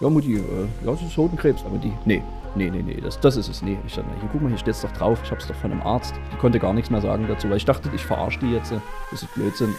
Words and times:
ja 0.00 0.10
Mutti, 0.10 0.36
äh, 0.36 0.40
ja, 0.84 0.92
das 0.92 1.02
ist 1.02 1.16
Hodenkrebs. 1.16 1.64
Aber 1.64 1.78
die, 1.78 1.92
nee, 2.04 2.22
nee, 2.54 2.70
nee, 2.70 2.82
nee, 2.82 3.00
das, 3.00 3.18
das 3.20 3.36
ist 3.36 3.48
es, 3.48 3.62
nee. 3.62 3.78
Ich 3.86 3.94
dachte, 3.94 4.08
hier, 4.20 4.28
guck 4.30 4.42
mal, 4.42 4.48
hier 4.48 4.58
steht 4.58 4.74
es 4.74 4.82
doch 4.82 4.92
drauf, 4.92 5.20
ich 5.22 5.30
hab's 5.30 5.46
doch 5.46 5.54
von 5.54 5.72
einem 5.72 5.82
Arzt. 5.82 6.14
Die 6.32 6.36
konnte 6.36 6.58
gar 6.58 6.72
nichts 6.72 6.90
mehr 6.90 7.00
sagen 7.00 7.26
dazu, 7.28 7.48
weil 7.48 7.56
ich 7.56 7.64
dachte, 7.64 7.90
ich 7.94 8.02
verarsche 8.02 8.40
die 8.40 8.52
jetzt, 8.52 8.72
das 8.72 9.22
ist 9.22 9.34
Blödsinn. 9.34 9.74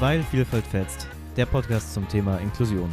Weil 0.00 0.22
Vielfalt 0.22 0.66
fetzt. 0.66 1.08
Der 1.36 1.46
Podcast 1.46 1.92
zum 1.92 2.06
Thema 2.08 2.38
Inklusion. 2.38 2.90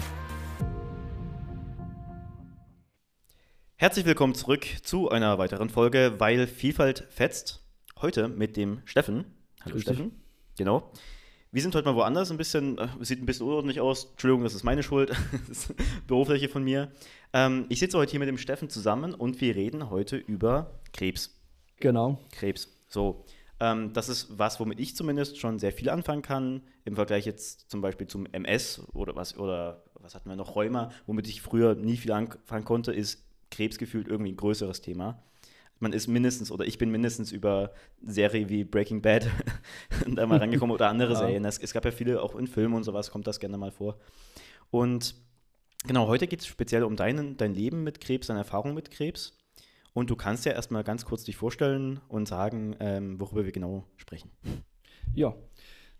Herzlich 3.75 4.05
willkommen 4.05 4.33
zurück 4.33 4.65
zu 4.81 5.09
einer 5.09 5.37
weiteren 5.37 5.69
Folge 5.69 6.15
Weil 6.17 6.47
Vielfalt 6.47 7.05
fetzt. 7.11 7.63
Heute 8.01 8.27
mit 8.27 8.57
dem 8.57 8.81
Steffen. 8.85 9.25
Hallo 9.63 9.77
Steffen. 9.77 10.24
Genau. 10.57 10.91
Wir 11.51 11.61
sind 11.61 11.73
heute 11.73 11.85
mal 11.87 11.95
woanders, 11.95 12.31
ein 12.31 12.37
bisschen, 12.37 12.77
äh, 12.77 12.87
sieht 13.01 13.21
ein 13.21 13.25
bisschen 13.25 13.45
unordentlich 13.45 13.79
aus. 13.79 14.11
Entschuldigung, 14.11 14.43
das 14.43 14.55
ist 14.55 14.63
meine 14.63 14.83
Schuld. 14.83 15.09
das 15.47 15.69
ist 15.69 15.73
Berufliche 16.07 16.49
von 16.49 16.63
mir. 16.63 16.91
Ähm, 17.33 17.65
ich 17.69 17.79
sitze 17.79 17.97
heute 17.97 18.11
hier 18.11 18.19
mit 18.19 18.29
dem 18.29 18.37
Steffen 18.37 18.69
zusammen 18.69 19.13
und 19.13 19.39
wir 19.41 19.55
reden 19.55 19.89
heute 19.89 20.17
über 20.17 20.79
Krebs. 20.93 21.39
Genau. 21.79 22.19
Krebs. 22.31 22.69
So. 22.87 23.25
Ähm, 23.59 23.93
das 23.93 24.09
ist 24.09 24.37
was, 24.37 24.59
womit 24.59 24.79
ich 24.79 24.95
zumindest 24.95 25.39
schon 25.39 25.59
sehr 25.59 25.71
viel 25.71 25.89
anfangen 25.89 26.21
kann. 26.21 26.61
Im 26.83 26.95
Vergleich 26.95 27.25
jetzt 27.25 27.69
zum 27.69 27.81
Beispiel 27.81 28.07
zum 28.07 28.25
MS 28.25 28.81
oder 28.93 29.15
was, 29.15 29.37
oder 29.37 29.83
was 29.93 30.13
hatten 30.13 30.29
wir 30.29 30.35
noch, 30.35 30.55
Rheuma, 30.55 30.91
womit 31.05 31.27
ich 31.27 31.41
früher 31.41 31.75
nie 31.75 31.97
viel 31.97 32.11
anfangen 32.11 32.65
konnte, 32.65 32.91
ist 32.91 33.23
Krebs 33.49 33.77
gefühlt 33.77 34.07
irgendwie 34.07 34.33
ein 34.33 34.37
größeres 34.37 34.81
Thema. 34.81 35.23
Man 35.79 35.93
ist 35.93 36.07
mindestens, 36.07 36.51
oder 36.51 36.65
ich 36.65 36.77
bin 36.77 36.89
mindestens 36.89 37.31
über 37.31 37.71
Serie 38.05 38.49
wie 38.49 38.63
Breaking 38.63 39.01
Bad 39.01 39.29
da 40.07 40.25
mal 40.25 40.37
rangekommen 40.37 40.73
oder 40.73 40.87
andere 40.89 41.13
ja. 41.13 41.19
Serien. 41.19 41.45
Es, 41.45 41.57
es, 41.57 41.73
gab 41.73 41.85
ja 41.85 41.91
viele, 41.91 42.21
auch 42.21 42.35
in 42.35 42.47
Filmen 42.47 42.75
und 42.75 42.83
sowas 42.83 43.11
kommt 43.11 43.27
das 43.27 43.39
gerne 43.39 43.57
mal 43.57 43.71
vor. 43.71 43.97
Und 44.71 45.15
genau, 45.85 46.07
heute 46.07 46.27
geht 46.27 46.41
es 46.41 46.47
speziell 46.47 46.83
um 46.83 46.95
deinen, 46.95 47.37
dein 47.37 47.53
Leben 47.53 47.83
mit 47.83 47.99
Krebs, 47.99 48.27
deine 48.27 48.39
Erfahrung 48.39 48.73
mit 48.73 48.91
Krebs. 48.91 49.37
Und 49.93 50.09
du 50.09 50.15
kannst 50.15 50.45
ja 50.45 50.51
erstmal 50.51 50.83
ganz 50.83 51.05
kurz 51.05 51.23
dich 51.23 51.37
vorstellen 51.37 52.01
und 52.09 52.27
sagen, 52.27 52.75
ähm, 52.79 53.19
worüber 53.19 53.45
wir 53.45 53.53
genau 53.53 53.85
sprechen. 53.95 54.29
Ja, 55.13 55.35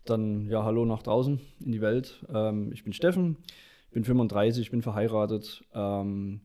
dann 0.04 0.50
ja, 0.50 0.64
hallo 0.64 0.86
nach 0.86 1.02
draußen 1.02 1.40
in 1.62 1.72
die 1.72 1.82
Welt. 1.82 2.24
Ähm, 2.34 2.72
ich 2.74 2.84
bin 2.84 2.94
Steffen, 2.94 3.38
bin 3.92 4.04
35, 4.04 4.70
bin 4.70 4.82
verheiratet. 4.82 5.64
Ähm, 5.74 6.42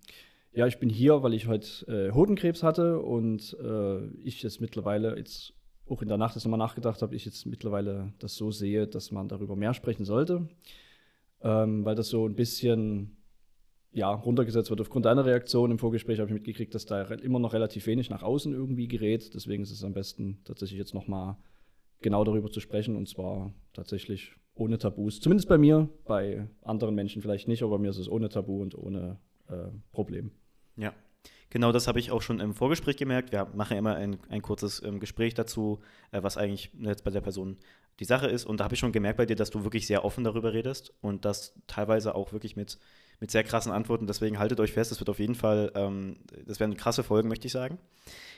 ja, 0.52 0.66
ich 0.66 0.78
bin 0.78 0.88
hier, 0.88 1.22
weil 1.22 1.34
ich 1.34 1.46
heute 1.46 1.86
äh, 1.86 2.12
Hodenkrebs 2.12 2.62
hatte 2.62 3.00
und 3.00 3.56
äh, 3.62 4.06
ich 4.24 4.42
jetzt 4.42 4.60
mittlerweile 4.60 5.16
jetzt 5.16 5.54
auch 5.88 6.02
in 6.02 6.08
der 6.08 6.18
Nacht 6.18 6.36
das 6.36 6.44
nochmal 6.44 6.58
nachgedacht 6.58 7.02
habe, 7.02 7.14
ich 7.14 7.24
jetzt 7.24 7.46
mittlerweile 7.46 8.12
das 8.18 8.36
so 8.36 8.50
sehe, 8.50 8.86
dass 8.86 9.10
man 9.10 9.28
darüber 9.28 9.56
mehr 9.56 9.74
sprechen 9.74 10.04
sollte, 10.04 10.48
ähm, 11.42 11.84
weil 11.84 11.94
das 11.94 12.08
so 12.08 12.26
ein 12.26 12.34
bisschen 12.34 13.16
ja, 13.92 14.10
runtergesetzt 14.12 14.70
wird. 14.70 14.80
Aufgrund 14.80 15.04
deiner 15.04 15.24
Reaktion 15.24 15.70
im 15.70 15.78
Vorgespräch 15.78 16.18
habe 16.20 16.28
ich 16.28 16.34
mitgekriegt, 16.34 16.74
dass 16.74 16.86
da 16.86 17.02
immer 17.02 17.40
noch 17.40 17.52
relativ 17.52 17.86
wenig 17.86 18.08
nach 18.08 18.22
außen 18.22 18.52
irgendwie 18.52 18.86
gerät. 18.86 19.34
Deswegen 19.34 19.62
ist 19.62 19.72
es 19.72 19.82
am 19.82 19.94
besten, 19.94 20.40
tatsächlich 20.44 20.78
jetzt 20.78 20.94
nochmal 20.94 21.36
genau 22.00 22.24
darüber 22.24 22.50
zu 22.50 22.60
sprechen 22.60 22.96
und 22.96 23.08
zwar 23.08 23.52
tatsächlich 23.72 24.36
ohne 24.54 24.78
Tabus. 24.78 25.20
Zumindest 25.20 25.48
bei 25.48 25.58
mir, 25.58 25.88
bei 26.04 26.48
anderen 26.62 26.94
Menschen 26.94 27.22
vielleicht 27.22 27.48
nicht, 27.48 27.62
aber 27.62 27.76
bei 27.76 27.82
mir 27.82 27.90
ist 27.90 27.98
es 27.98 28.08
ohne 28.08 28.28
Tabu 28.28 28.62
und 28.62 28.76
ohne 28.76 29.18
äh, 29.48 29.68
Problem. 29.92 30.30
Ja, 30.76 30.94
Genau 31.52 31.72
das 31.72 31.88
habe 31.88 31.98
ich 31.98 32.12
auch 32.12 32.22
schon 32.22 32.38
im 32.38 32.54
Vorgespräch 32.54 32.96
gemerkt. 32.96 33.32
Wir 33.32 33.44
machen 33.56 33.76
immer 33.76 33.96
ein, 33.96 34.20
ein 34.28 34.40
kurzes 34.40 34.80
ähm, 34.84 35.00
Gespräch 35.00 35.34
dazu, 35.34 35.80
äh, 36.12 36.22
was 36.22 36.36
eigentlich 36.36 36.70
jetzt 36.78 37.02
bei 37.02 37.10
der 37.10 37.22
Person 37.22 37.56
die 37.98 38.04
Sache 38.04 38.28
ist. 38.28 38.44
Und 38.44 38.60
da 38.60 38.64
habe 38.64 38.74
ich 38.74 38.78
schon 38.78 38.92
gemerkt 38.92 39.16
bei 39.16 39.26
dir, 39.26 39.34
dass 39.34 39.50
du 39.50 39.64
wirklich 39.64 39.88
sehr 39.88 40.04
offen 40.04 40.22
darüber 40.22 40.52
redest 40.52 40.92
und 41.00 41.24
das 41.24 41.54
teilweise 41.66 42.14
auch 42.14 42.32
wirklich 42.32 42.54
mit 42.54 42.78
mit 43.20 43.30
sehr 43.30 43.44
krassen 43.44 43.70
Antworten. 43.70 44.06
Deswegen 44.06 44.38
haltet 44.38 44.58
euch 44.60 44.72
fest, 44.72 44.90
das 44.90 44.98
wird 44.98 45.10
auf 45.10 45.18
jeden 45.18 45.34
Fall, 45.34 45.70
ähm, 45.74 46.16
das 46.46 46.58
werden 46.58 46.76
krasse 46.76 47.02
Folgen, 47.02 47.28
möchte 47.28 47.46
ich 47.46 47.52
sagen. 47.52 47.78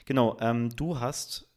Genau, 0.05 0.37
ähm, 0.41 0.75
du 0.75 1.01
hast 1.01 1.49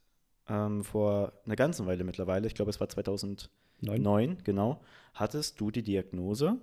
ähm, 0.48 0.84
vor 0.84 1.32
einer 1.44 1.56
ganzen 1.56 1.86
Weile 1.86 2.04
mittlerweile, 2.04 2.46
ich 2.46 2.54
glaube 2.54 2.70
es 2.70 2.80
war 2.80 2.88
2009, 2.88 3.48
Neun. 3.80 4.38
genau, 4.44 4.80
hattest 5.12 5.60
du 5.60 5.70
die 5.70 5.82
Diagnose 5.82 6.56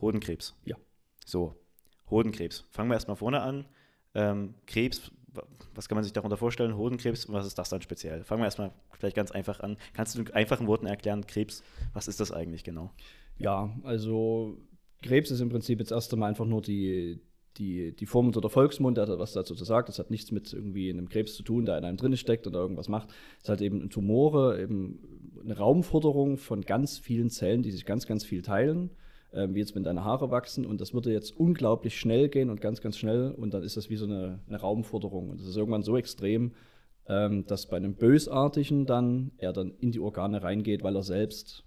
Hodenkrebs. 0.00 0.54
Ja. 0.64 0.76
So, 1.26 1.54
Hodenkrebs. 2.10 2.64
Fangen 2.70 2.90
wir 2.90 2.94
erstmal 2.94 3.16
vorne 3.16 3.40
an. 3.40 3.66
Ähm, 4.14 4.54
Krebs, 4.66 5.10
was 5.74 5.88
kann 5.88 5.96
man 5.96 6.04
sich 6.04 6.12
darunter 6.12 6.36
vorstellen? 6.36 6.76
Hodenkrebs, 6.76 7.32
was 7.32 7.46
ist 7.46 7.58
das 7.58 7.70
dann 7.70 7.80
speziell? 7.80 8.24
Fangen 8.24 8.42
wir 8.42 8.46
erstmal 8.46 8.72
vielleicht 8.98 9.16
ganz 9.16 9.30
einfach 9.30 9.60
an. 9.60 9.76
Kannst 9.94 10.14
du 10.14 10.20
in 10.20 10.30
einfachen 10.30 10.66
Worten 10.66 10.86
erklären, 10.86 11.26
Krebs, 11.26 11.62
was 11.92 12.08
ist 12.08 12.20
das 12.20 12.32
eigentlich 12.32 12.64
genau? 12.64 12.90
Ja, 13.38 13.74
also 13.82 14.58
Krebs 15.02 15.30
ist 15.30 15.40
im 15.40 15.48
Prinzip 15.48 15.78
jetzt 15.80 15.92
erst 15.92 16.12
einmal 16.12 16.28
einfach 16.28 16.44
nur 16.44 16.60
die, 16.60 17.20
die, 17.56 17.94
die 17.94 18.06
Form 18.06 18.26
unter 18.26 18.40
der 18.40 18.50
Volksmund, 18.50 18.96
der 18.96 19.06
hat 19.06 19.18
was 19.18 19.32
dazu 19.32 19.54
zu 19.54 19.64
sagen. 19.64 19.86
Das 19.86 19.98
hat 19.98 20.10
nichts 20.10 20.30
mit 20.30 20.52
irgendwie 20.52 20.90
einem 20.90 21.08
Krebs 21.08 21.34
zu 21.34 21.42
tun, 21.42 21.64
der 21.64 21.78
in 21.78 21.84
einem 21.84 21.96
drin 21.96 22.16
steckt 22.16 22.46
oder 22.46 22.60
irgendwas 22.60 22.88
macht. 22.88 23.10
Es 23.38 23.44
ist 23.44 23.48
halt 23.48 23.60
eben 23.62 23.90
Tumore, 23.90 24.60
eben 24.60 25.00
eine 25.42 25.56
Raumforderung 25.56 26.36
von 26.38 26.62
ganz 26.62 26.98
vielen 26.98 27.30
Zellen, 27.30 27.62
die 27.62 27.72
sich 27.72 27.84
ganz, 27.84 28.06
ganz 28.06 28.24
viel 28.24 28.42
teilen, 28.42 28.90
äh, 29.32 29.48
wie 29.50 29.58
jetzt 29.58 29.74
wenn 29.74 29.82
deine 29.82 30.04
Haare 30.04 30.30
wachsen. 30.30 30.64
Und 30.66 30.80
das 30.80 30.94
würde 30.94 31.12
jetzt 31.12 31.36
unglaublich 31.36 31.98
schnell 31.98 32.28
gehen 32.28 32.50
und 32.50 32.60
ganz, 32.60 32.80
ganz 32.80 32.96
schnell. 32.96 33.30
Und 33.30 33.54
dann 33.54 33.62
ist 33.62 33.76
das 33.76 33.90
wie 33.90 33.96
so 33.96 34.06
eine, 34.06 34.40
eine 34.48 34.60
Raumforderung. 34.60 35.30
Und 35.30 35.40
das 35.40 35.46
ist 35.46 35.56
irgendwann 35.56 35.82
so 35.82 35.96
extrem, 35.96 36.52
ähm, 37.06 37.46
dass 37.46 37.66
bei 37.66 37.76
einem 37.76 37.94
Bösartigen 37.94 38.86
dann 38.86 39.32
er 39.38 39.52
dann 39.52 39.72
in 39.80 39.90
die 39.90 40.00
Organe 40.00 40.42
reingeht, 40.42 40.82
weil 40.82 40.96
er 40.96 41.02
selbst 41.02 41.64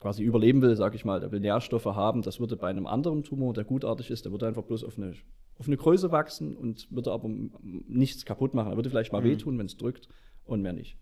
quasi 0.00 0.22
überleben 0.22 0.62
will, 0.62 0.76
sage 0.76 0.96
ich 0.96 1.04
mal, 1.04 1.20
der 1.20 1.30
will 1.30 1.40
Nährstoffe 1.40 1.84
haben. 1.84 2.22
Das 2.22 2.40
würde 2.40 2.56
bei 2.56 2.68
einem 2.68 2.86
anderen 2.86 3.22
Tumor, 3.22 3.52
der 3.52 3.64
gutartig 3.64 4.10
ist, 4.10 4.24
der 4.24 4.32
würde 4.32 4.46
einfach 4.46 4.64
bloß 4.64 4.82
auf 4.82 4.96
eine, 4.96 5.12
auf 5.58 5.66
eine 5.66 5.76
Größe 5.76 6.10
wachsen 6.10 6.56
und 6.56 6.90
würde 6.90 7.12
aber 7.12 7.28
nichts 7.28 8.24
kaputt 8.24 8.54
machen. 8.54 8.72
Er 8.72 8.76
würde 8.76 8.88
vielleicht 8.88 9.12
mal 9.12 9.20
mhm. 9.20 9.26
wehtun, 9.26 9.58
wenn 9.58 9.66
es 9.66 9.76
drückt 9.76 10.08
und 10.44 10.62
mehr 10.62 10.72
nicht. 10.72 10.96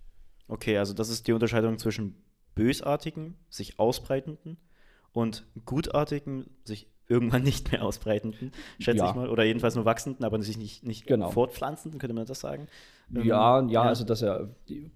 Okay, 0.49 0.77
also 0.79 0.95
das 0.95 1.11
ist 1.11 1.29
die 1.29 1.33
Unterscheidung 1.33 1.79
zwischen 1.79 2.17
bösartigen, 2.57 3.37
sich 3.49 3.79
ausbreitenden 3.79 4.57
und 5.19 5.45
gutartigen, 5.65 6.49
sich 6.63 6.87
irgendwann 7.09 7.43
nicht 7.45 7.73
mehr 7.73 7.85
ausbreitenden, 7.85 8.53
schätze 8.79 8.99
ja. 8.99 9.11
ich 9.11 9.15
mal. 9.15 9.29
Oder 9.29 9.45
jedenfalls 9.45 9.75
nur 9.75 9.85
wachsenden, 9.85 10.25
aber 10.25 10.41
sich 10.43 10.59
nicht, 10.59 10.85
nicht 10.85 11.07
genau. 11.07 11.31
fortpflanzenden, 11.31 11.99
könnte 11.99 12.15
man 12.15 12.27
das 12.27 12.41
sagen? 12.41 12.69
Ähm, 13.15 13.25
ja, 13.25 13.61
ja, 13.61 13.69
ja, 13.69 13.83
also 13.83 14.05
dass 14.05 14.21
er 14.23 14.49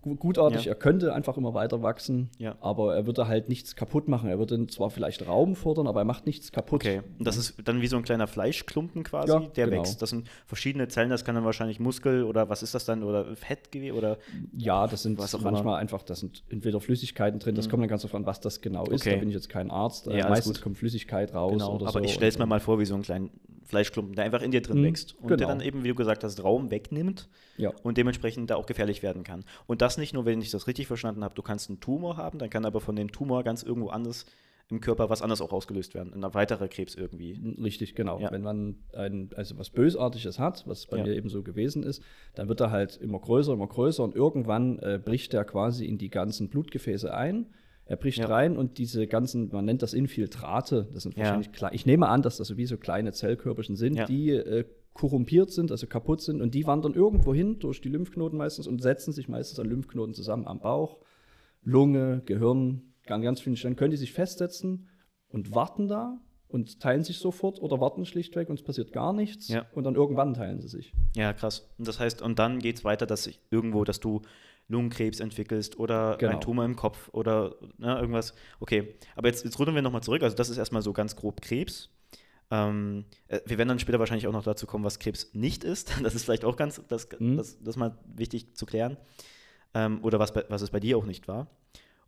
gutartig, 0.02 0.64
ja. 0.64 0.72
er 0.72 0.74
könnte 0.74 1.14
einfach 1.14 1.36
immer 1.38 1.54
weiter 1.54 1.82
wachsen, 1.82 2.28
aber 2.60 2.94
er 2.94 3.06
würde 3.06 3.26
halt 3.26 3.48
nichts 3.48 3.74
kaputt 3.74 4.08
machen. 4.08 4.28
Er 4.28 4.38
würde 4.38 4.66
zwar 4.66 4.90
vielleicht 4.90 5.26
Raum 5.26 5.56
fordern, 5.56 5.86
aber 5.86 6.00
er 6.02 6.04
macht 6.04 6.26
nichts 6.26 6.52
kaputt. 6.52 6.82
Okay, 6.82 7.00
und 7.18 7.26
das 7.26 7.36
ist 7.36 7.56
dann 7.64 7.80
wie 7.80 7.86
so 7.86 7.96
ein 7.96 8.02
kleiner 8.02 8.26
Fleischklumpen 8.26 9.02
quasi, 9.02 9.48
der 9.56 9.66
genau. 9.66 9.80
wächst. 9.80 10.02
Das 10.02 10.10
sind 10.10 10.28
verschiedene 10.46 10.88
Zellen, 10.88 11.10
das 11.10 11.24
kann 11.24 11.34
dann 11.34 11.44
wahrscheinlich 11.44 11.80
Muskel 11.80 12.24
oder 12.24 12.48
was 12.48 12.62
ist 12.62 12.74
das 12.74 12.84
dann 12.84 13.02
oder 13.02 13.34
Fettgewebe 13.34 13.96
oder 13.96 14.18
Ja, 14.56 14.86
das 14.86 15.02
sind 15.02 15.18
was 15.18 15.32
manchmal 15.40 15.60
immer. 15.60 15.76
einfach, 15.76 16.02
das 16.02 16.20
sind 16.20 16.44
entweder 16.50 16.80
Flüssigkeiten 16.80 17.40
drin, 17.40 17.54
das 17.54 17.66
mhm. 17.66 17.70
kommt 17.70 17.82
dann 17.82 17.88
ganz 17.88 18.02
davon, 18.02 18.26
was 18.26 18.40
das 18.40 18.60
genau 18.60 18.84
ist. 18.84 19.02
Okay. 19.02 19.14
Da 19.14 19.20
bin 19.20 19.28
ich 19.28 19.34
jetzt 19.34 19.48
kein 19.48 19.70
Arzt. 19.70 20.06
Ja, 20.06 20.28
Meistens 20.28 20.60
kommt 20.60 20.76
Flüssigkeit 20.76 21.34
raus 21.34 21.52
genau. 21.52 21.76
oder 21.76 21.86
aber 22.02 22.08
ich 22.08 22.14
stelle 22.14 22.28
es 22.28 22.38
mir 22.38 22.46
mal 22.46 22.60
vor, 22.60 22.78
wie 22.78 22.84
so 22.84 22.94
ein 22.94 23.02
kleinen 23.02 23.30
Fleischklumpen, 23.64 24.14
der 24.14 24.24
einfach 24.24 24.42
in 24.42 24.50
dir 24.50 24.60
drin 24.60 24.80
mhm. 24.80 24.84
wächst 24.84 25.14
und 25.14 25.28
genau. 25.28 25.36
der 25.36 25.48
dann 25.48 25.60
eben, 25.60 25.82
wie 25.82 25.88
du 25.88 25.94
gesagt 25.94 26.24
hast, 26.24 26.42
Raum 26.44 26.70
wegnimmt 26.70 27.28
ja. 27.56 27.72
und 27.82 27.96
dementsprechend 27.96 28.50
da 28.50 28.56
auch 28.56 28.66
gefährlich 28.66 29.02
werden 29.02 29.24
kann. 29.24 29.44
Und 29.66 29.80
das 29.80 29.96
nicht 29.96 30.12
nur, 30.12 30.26
wenn 30.26 30.40
ich 30.42 30.50
das 30.50 30.66
richtig 30.66 30.86
verstanden 30.86 31.24
habe, 31.24 31.34
du 31.34 31.42
kannst 31.42 31.70
einen 31.70 31.80
Tumor 31.80 32.16
haben, 32.16 32.38
dann 32.38 32.50
kann 32.50 32.64
aber 32.64 32.80
von 32.80 32.96
dem 32.96 33.10
Tumor 33.12 33.42
ganz 33.44 33.62
irgendwo 33.62 33.88
anders 33.88 34.26
im 34.68 34.80
Körper 34.80 35.10
was 35.10 35.22
anderes 35.22 35.40
auch 35.40 35.52
ausgelöst 35.52 35.94
werden, 35.94 36.24
ein 36.24 36.34
weiterer 36.34 36.68
Krebs 36.68 36.94
irgendwie. 36.94 37.38
Richtig, 37.62 37.94
genau. 37.94 38.18
Ja. 38.18 38.32
Wenn 38.32 38.42
man 38.42 38.76
ein, 38.94 39.30
also 39.36 39.58
was 39.58 39.70
Bösartiges 39.70 40.38
hat, 40.38 40.66
was 40.66 40.86
bei 40.86 40.98
ja. 40.98 41.04
mir 41.04 41.14
eben 41.14 41.28
so 41.28 41.42
gewesen 41.42 41.82
ist, 41.82 42.02
dann 42.34 42.48
wird 42.48 42.60
er 42.60 42.70
halt 42.70 42.96
immer 42.96 43.18
größer, 43.18 43.52
immer 43.52 43.66
größer 43.66 44.02
und 44.02 44.14
irgendwann 44.14 44.78
äh, 44.78 44.98
bricht 45.02 45.34
er 45.34 45.44
quasi 45.44 45.84
in 45.84 45.98
die 45.98 46.08
ganzen 46.08 46.48
Blutgefäße 46.48 47.12
ein. 47.12 47.46
Er 47.92 47.96
bricht 47.96 48.20
ja. 48.20 48.26
rein 48.26 48.56
und 48.56 48.78
diese 48.78 49.06
ganzen, 49.06 49.50
man 49.52 49.66
nennt 49.66 49.82
das 49.82 49.92
Infiltrate, 49.92 50.88
das 50.94 51.02
sind 51.02 51.14
wahrscheinlich 51.14 51.48
ja. 51.48 51.52
klein. 51.52 51.74
Ich 51.74 51.84
nehme 51.84 52.08
an, 52.08 52.22
dass 52.22 52.38
das 52.38 52.56
wie 52.56 52.64
so 52.64 52.78
kleine 52.78 53.12
Zellkörperchen 53.12 53.76
sind, 53.76 53.96
ja. 53.96 54.06
die 54.06 54.30
äh, 54.30 54.64
korrumpiert 54.94 55.50
sind, 55.50 55.70
also 55.70 55.86
kaputt 55.86 56.22
sind 56.22 56.40
und 56.40 56.54
die 56.54 56.66
wandern 56.66 56.94
irgendwo 56.94 57.34
hin 57.34 57.58
durch 57.58 57.82
die 57.82 57.90
Lymphknoten 57.90 58.38
meistens 58.38 58.66
und 58.66 58.80
setzen 58.80 59.12
sich 59.12 59.28
meistens 59.28 59.60
an 59.60 59.66
Lymphknoten 59.66 60.14
zusammen 60.14 60.46
am 60.46 60.60
Bauch, 60.60 61.00
Lunge, 61.64 62.22
Gehirn, 62.24 62.94
an 63.08 63.20
ganz 63.20 63.42
vielen 63.42 63.56
Stellen 63.56 63.76
können 63.76 63.90
die 63.90 63.98
sich 63.98 64.14
festsetzen 64.14 64.88
und 65.28 65.54
warten 65.54 65.86
da 65.86 66.18
und 66.48 66.80
teilen 66.80 67.02
sich 67.02 67.18
sofort 67.18 67.60
oder 67.60 67.78
warten 67.78 68.06
schlichtweg 68.06 68.48
und 68.48 68.58
es 68.58 68.64
passiert 68.64 68.94
gar 68.94 69.12
nichts 69.12 69.48
ja. 69.48 69.66
und 69.74 69.84
dann 69.84 69.96
irgendwann 69.96 70.32
teilen 70.32 70.62
sie 70.62 70.68
sich. 70.68 70.94
Ja, 71.14 71.34
krass. 71.34 71.70
Und 71.76 71.86
das 71.86 72.00
heißt, 72.00 72.22
und 72.22 72.38
dann 72.38 72.58
geht 72.58 72.76
es 72.76 72.84
weiter, 72.84 73.04
dass 73.04 73.24
sich 73.24 73.42
irgendwo, 73.50 73.84
dass 73.84 74.00
du 74.00 74.22
Lungenkrebs 74.68 75.20
entwickelst 75.20 75.78
oder 75.78 76.16
genau. 76.18 76.32
ein 76.32 76.40
Tumor 76.40 76.64
im 76.64 76.76
Kopf 76.76 77.08
oder 77.12 77.56
ne, 77.78 77.98
irgendwas. 77.98 78.34
Okay, 78.60 78.94
aber 79.16 79.28
jetzt, 79.28 79.44
jetzt 79.44 79.58
rudern 79.58 79.74
wir 79.74 79.82
nochmal 79.82 80.02
zurück. 80.02 80.22
Also 80.22 80.36
das 80.36 80.48
ist 80.48 80.58
erstmal 80.58 80.82
so 80.82 80.92
ganz 80.92 81.16
grob 81.16 81.42
Krebs. 81.42 81.90
Ähm, 82.50 83.06
äh, 83.28 83.40
wir 83.46 83.58
werden 83.58 83.68
dann 83.68 83.78
später 83.78 83.98
wahrscheinlich 83.98 84.26
auch 84.26 84.32
noch 84.32 84.44
dazu 84.44 84.66
kommen, 84.66 84.84
was 84.84 84.98
Krebs 84.98 85.30
nicht 85.32 85.64
ist. 85.64 85.92
Das 86.02 86.14
ist 86.14 86.24
vielleicht 86.24 86.44
auch 86.44 86.56
ganz, 86.56 86.80
das, 86.88 87.08
mhm. 87.18 87.36
das, 87.36 87.62
das 87.62 87.76
mal 87.76 87.98
wichtig 88.04 88.54
zu 88.54 88.66
klären. 88.66 88.96
Ähm, 89.74 90.02
oder 90.02 90.18
was, 90.18 90.34
was 90.34 90.62
es 90.62 90.70
bei 90.70 90.80
dir 90.80 90.98
auch 90.98 91.06
nicht 91.06 91.28
war. 91.28 91.48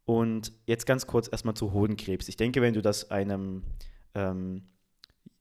Und 0.04 0.52
jetzt 0.66 0.84
ganz 0.86 1.06
kurz 1.06 1.28
erstmal 1.28 1.54
zu 1.54 1.72
Hodenkrebs. 1.72 2.28
Ich 2.28 2.36
denke, 2.36 2.60
wenn 2.60 2.74
du 2.74 2.82
das 2.82 3.10
einem 3.10 3.62
ähm, 4.14 4.64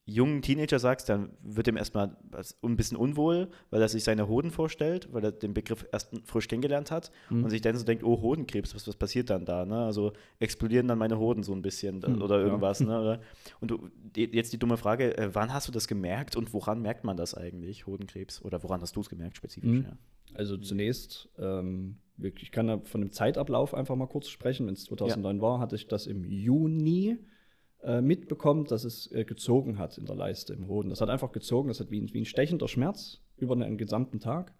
jungen 0.05 0.41
Teenager 0.41 0.79
sagst, 0.79 1.07
dann 1.07 1.29
wird 1.41 1.67
ihm 1.67 1.77
erstmal 1.77 2.17
ein 2.61 2.75
bisschen 2.75 2.97
unwohl, 2.97 3.49
weil 3.69 3.81
er 3.81 3.87
sich 3.87 4.03
seine 4.03 4.27
Hoden 4.27 4.51
vorstellt, 4.51 5.07
weil 5.13 5.23
er 5.23 5.31
den 5.31 5.53
Begriff 5.53 5.85
erst 5.93 6.09
frisch 6.25 6.49
kennengelernt 6.49 6.91
hat 6.91 7.09
mhm. 7.29 7.45
und 7.45 7.49
sich 7.49 7.61
dann 7.61 7.77
so 7.77 7.85
denkt, 7.85 8.03
oh, 8.03 8.21
Hodenkrebs, 8.21 8.75
was, 8.75 8.85
was 8.87 8.97
passiert 8.97 9.29
dann 9.29 9.45
da? 9.45 9.65
Ne? 9.65 9.85
Also 9.85 10.11
explodieren 10.39 10.89
dann 10.89 10.97
meine 10.97 11.17
Hoden 11.19 11.43
so 11.43 11.53
ein 11.53 11.61
bisschen 11.61 12.03
mhm, 12.05 12.21
oder 12.21 12.39
irgendwas. 12.41 12.79
Ja. 12.79 12.85
Ne? 12.85 13.19
Und 13.61 13.71
du, 13.71 13.89
jetzt 14.15 14.51
die 14.51 14.59
dumme 14.59 14.75
Frage, 14.75 15.17
äh, 15.17 15.29
wann 15.33 15.53
hast 15.53 15.67
du 15.67 15.71
das 15.71 15.87
gemerkt 15.87 16.35
und 16.35 16.53
woran 16.53 16.81
merkt 16.81 17.03
man 17.03 17.15
das 17.15 17.33
eigentlich, 17.33 17.87
Hodenkrebs? 17.87 18.41
Oder 18.43 18.61
woran 18.63 18.81
hast 18.81 18.95
du 18.95 19.01
es 19.01 19.09
gemerkt 19.09 19.37
spezifisch? 19.37 19.69
Mhm. 19.69 19.83
Ja? 19.83 19.97
Also 20.33 20.57
zunächst, 20.57 21.29
ähm, 21.37 21.97
ich 22.17 22.51
kann 22.51 22.67
da 22.67 22.79
von 22.79 23.01
dem 23.01 23.11
Zeitablauf 23.11 23.73
einfach 23.73 23.95
mal 23.95 24.07
kurz 24.07 24.27
sprechen. 24.27 24.67
Wenn 24.67 24.73
es 24.73 24.83
2009 24.85 25.35
ja. 25.37 25.41
war, 25.41 25.59
hatte 25.59 25.75
ich 25.75 25.87
das 25.87 26.07
im 26.07 26.25
Juni 26.25 27.17
äh, 27.83 28.01
mitbekommt, 28.01 28.71
dass 28.71 28.83
es 28.83 29.11
äh, 29.11 29.25
gezogen 29.25 29.77
hat 29.77 29.97
in 29.97 30.05
der 30.05 30.15
Leiste 30.15 30.53
im 30.53 30.67
Hoden. 30.67 30.89
Das 30.89 31.01
hat 31.01 31.09
einfach 31.09 31.31
gezogen, 31.31 31.67
das 31.67 31.79
hat 31.79 31.91
wie 31.91 31.99
ein, 31.99 32.13
wie 32.13 32.21
ein 32.21 32.25
stechender 32.25 32.67
Schmerz 32.67 33.21
über 33.37 33.53
einen 33.53 33.77
gesamten 33.77 34.19
Tag 34.19 34.53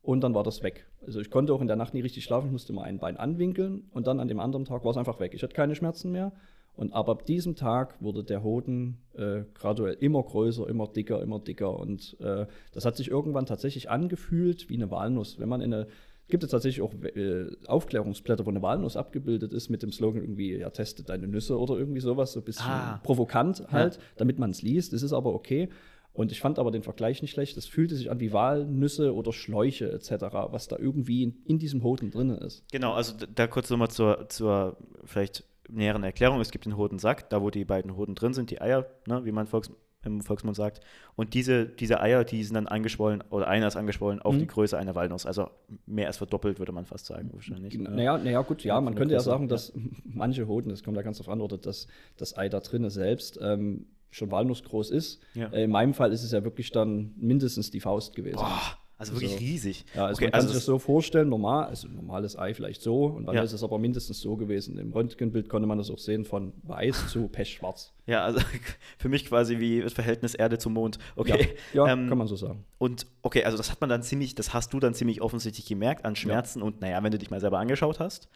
und 0.00 0.22
dann 0.22 0.34
war 0.34 0.44
das 0.44 0.62
weg. 0.62 0.86
Also 1.04 1.20
ich 1.20 1.30
konnte 1.30 1.52
auch 1.54 1.60
in 1.60 1.66
der 1.66 1.76
Nacht 1.76 1.94
nie 1.94 2.00
richtig 2.00 2.24
schlafen, 2.24 2.46
ich 2.46 2.52
musste 2.52 2.72
mal 2.72 2.84
ein 2.84 2.98
Bein 2.98 3.16
anwinkeln 3.16 3.88
und 3.90 4.06
dann 4.06 4.20
an 4.20 4.28
dem 4.28 4.40
anderen 4.40 4.64
Tag 4.64 4.84
war 4.84 4.90
es 4.92 4.96
einfach 4.96 5.20
weg. 5.20 5.32
Ich 5.34 5.42
hatte 5.42 5.54
keine 5.54 5.74
Schmerzen 5.74 6.12
mehr 6.12 6.32
und 6.74 6.92
aber 6.92 7.12
ab 7.12 7.26
diesem 7.26 7.56
Tag 7.56 8.00
wurde 8.00 8.24
der 8.24 8.42
Hoden 8.42 8.98
äh, 9.14 9.42
graduell 9.54 9.94
immer 10.00 10.22
größer, 10.22 10.68
immer 10.68 10.86
dicker, 10.88 11.20
immer 11.20 11.38
dicker 11.38 11.78
und 11.78 12.16
äh, 12.20 12.46
das 12.72 12.84
hat 12.84 12.96
sich 12.96 13.08
irgendwann 13.08 13.46
tatsächlich 13.46 13.90
angefühlt 13.90 14.68
wie 14.68 14.74
eine 14.74 14.90
Walnuss. 14.90 15.38
Wenn 15.38 15.48
man 15.48 15.60
in 15.60 15.74
eine 15.74 15.88
gibt 16.28 16.44
es 16.44 16.50
tatsächlich 16.50 16.82
auch 16.82 16.94
äh, 16.94 17.46
Aufklärungsblätter, 17.66 18.46
wo 18.46 18.50
eine 18.50 18.62
Walnuss 18.62 18.96
abgebildet 18.96 19.52
ist 19.52 19.68
mit 19.68 19.82
dem 19.82 19.92
Slogan 19.92 20.22
irgendwie, 20.22 20.56
ja, 20.56 20.70
teste 20.70 21.02
deine 21.02 21.28
Nüsse 21.28 21.58
oder 21.58 21.76
irgendwie 21.76 22.00
sowas, 22.00 22.32
so 22.32 22.40
ein 22.40 22.44
bisschen 22.44 22.70
ah. 22.70 23.00
provokant 23.02 23.64
halt, 23.70 23.96
ja. 23.96 24.02
damit 24.16 24.38
man 24.38 24.50
es 24.50 24.62
liest. 24.62 24.92
Das 24.92 25.02
ist 25.02 25.12
aber 25.12 25.34
okay. 25.34 25.68
Und 26.14 26.30
ich 26.30 26.40
fand 26.40 26.58
aber 26.58 26.70
den 26.70 26.82
Vergleich 26.82 27.22
nicht 27.22 27.30
schlecht. 27.30 27.56
Das 27.56 27.66
fühlte 27.66 27.94
sich 27.94 28.10
an 28.10 28.20
wie 28.20 28.32
Walnüsse 28.32 29.14
oder 29.14 29.32
Schläuche 29.32 29.90
etc., 29.90 30.12
was 30.50 30.68
da 30.68 30.78
irgendwie 30.78 31.22
in, 31.22 31.42
in 31.46 31.58
diesem 31.58 31.82
Hoden 31.82 32.10
drin 32.10 32.30
ist. 32.30 32.64
Genau, 32.70 32.92
also 32.92 33.14
da 33.34 33.46
kurz 33.46 33.70
nochmal 33.70 33.90
zur, 33.90 34.28
zur 34.28 34.76
vielleicht 35.04 35.44
näheren 35.68 36.02
Erklärung. 36.02 36.40
Es 36.40 36.50
gibt 36.50 36.66
den 36.66 36.76
Hodensack, 36.76 37.30
da 37.30 37.40
wo 37.40 37.50
die 37.50 37.64
beiden 37.64 37.96
Hoden 37.96 38.14
drin 38.14 38.34
sind, 38.34 38.50
die 38.50 38.60
Eier, 38.60 38.86
ne, 39.06 39.24
wie 39.24 39.32
man 39.32 39.46
Volks 39.46 39.70
im 40.04 40.20
Volksmund 40.20 40.56
sagt. 40.56 40.80
Und 41.16 41.34
diese, 41.34 41.66
diese 41.66 42.00
Eier, 42.00 42.24
die 42.24 42.42
sind 42.44 42.54
dann 42.54 42.66
angeschwollen, 42.66 43.22
oder 43.30 43.48
einer 43.48 43.66
ist 43.66 43.76
angeschwollen 43.76 44.20
auf 44.20 44.34
mhm. 44.34 44.40
die 44.40 44.46
Größe 44.46 44.76
einer 44.76 44.94
Walnuss. 44.94 45.26
Also 45.26 45.50
mehr 45.86 46.06
als 46.06 46.16
verdoppelt, 46.16 46.58
würde 46.58 46.72
man 46.72 46.86
fast 46.86 47.06
sagen, 47.06 47.30
wahrscheinlich. 47.32 47.78
Naja, 47.78 48.18
naja 48.18 48.42
gut, 48.42 48.64
ja, 48.64 48.80
man 48.80 48.94
könnte 48.94 49.14
ja 49.14 49.20
sagen, 49.20 49.48
dass 49.48 49.72
manche 50.04 50.46
Hoden, 50.46 50.70
das 50.70 50.82
kommt 50.82 50.96
da 50.96 51.02
ganz 51.02 51.20
auf 51.20 51.28
an, 51.28 51.40
oder 51.40 51.58
dass 51.58 51.86
das 52.16 52.36
Ei 52.36 52.48
da 52.48 52.60
drinnen 52.60 52.90
selbst 52.90 53.38
ähm, 53.42 53.86
schon 54.10 54.30
walnussgroß 54.30 54.90
ist. 54.90 55.20
Ja. 55.34 55.48
Äh, 55.48 55.64
in 55.64 55.70
meinem 55.70 55.94
Fall 55.94 56.12
ist 56.12 56.22
es 56.22 56.32
ja 56.32 56.44
wirklich 56.44 56.70
dann 56.72 57.14
mindestens 57.16 57.70
die 57.70 57.80
Faust 57.80 58.14
gewesen. 58.14 58.36
Boah. 58.36 58.78
Also 59.02 59.14
wirklich 59.14 59.32
also, 59.32 59.44
riesig. 59.44 59.84
Ja, 59.94 60.06
also 60.06 60.18
okay, 60.18 60.26
man 60.26 60.30
kann 60.32 60.40
also 60.40 60.48
sich 60.48 60.56
das 60.58 60.64
so 60.64 60.78
vorstellen, 60.78 61.28
normal, 61.28 61.66
also 61.66 61.88
normales 61.88 62.38
Ei 62.38 62.54
vielleicht 62.54 62.82
so 62.82 63.06
und 63.06 63.26
dann 63.26 63.34
ja. 63.34 63.42
ist 63.42 63.52
es 63.52 63.64
aber 63.64 63.78
mindestens 63.78 64.20
so 64.20 64.36
gewesen. 64.36 64.78
Im 64.78 64.92
Röntgenbild 64.92 65.48
konnte 65.48 65.66
man 65.66 65.78
das 65.78 65.90
auch 65.90 65.98
sehen 65.98 66.24
von 66.24 66.52
weiß 66.62 67.08
zu 67.08 67.28
pechschwarz. 67.28 67.92
Ja, 68.04 68.24
also 68.24 68.40
für 68.98 69.08
mich 69.08 69.26
quasi 69.26 69.60
wie 69.60 69.80
das 69.80 69.92
Verhältnis 69.92 70.34
Erde 70.34 70.58
zum 70.58 70.72
Mond. 70.72 70.98
Okay. 71.14 71.54
Ja, 71.72 71.86
ja 71.86 71.92
ähm, 71.92 72.08
kann 72.08 72.18
man 72.18 72.26
so 72.26 72.34
sagen. 72.34 72.64
Und 72.78 73.06
okay, 73.22 73.44
also 73.44 73.56
das 73.56 73.70
hat 73.70 73.80
man 73.80 73.88
dann 73.88 74.02
ziemlich, 74.02 74.34
das 74.34 74.52
hast 74.52 74.72
du 74.72 74.80
dann 74.80 74.92
ziemlich 74.92 75.22
offensichtlich 75.22 75.66
gemerkt 75.66 76.04
an 76.04 76.16
Schmerzen 76.16 76.62
und 76.62 76.80
naja, 76.80 77.00
wenn 77.04 77.12
du 77.12 77.18
dich 77.18 77.30
mal 77.30 77.38
selber 77.38 77.60
angeschaut 77.60 78.00
hast. 78.00 78.28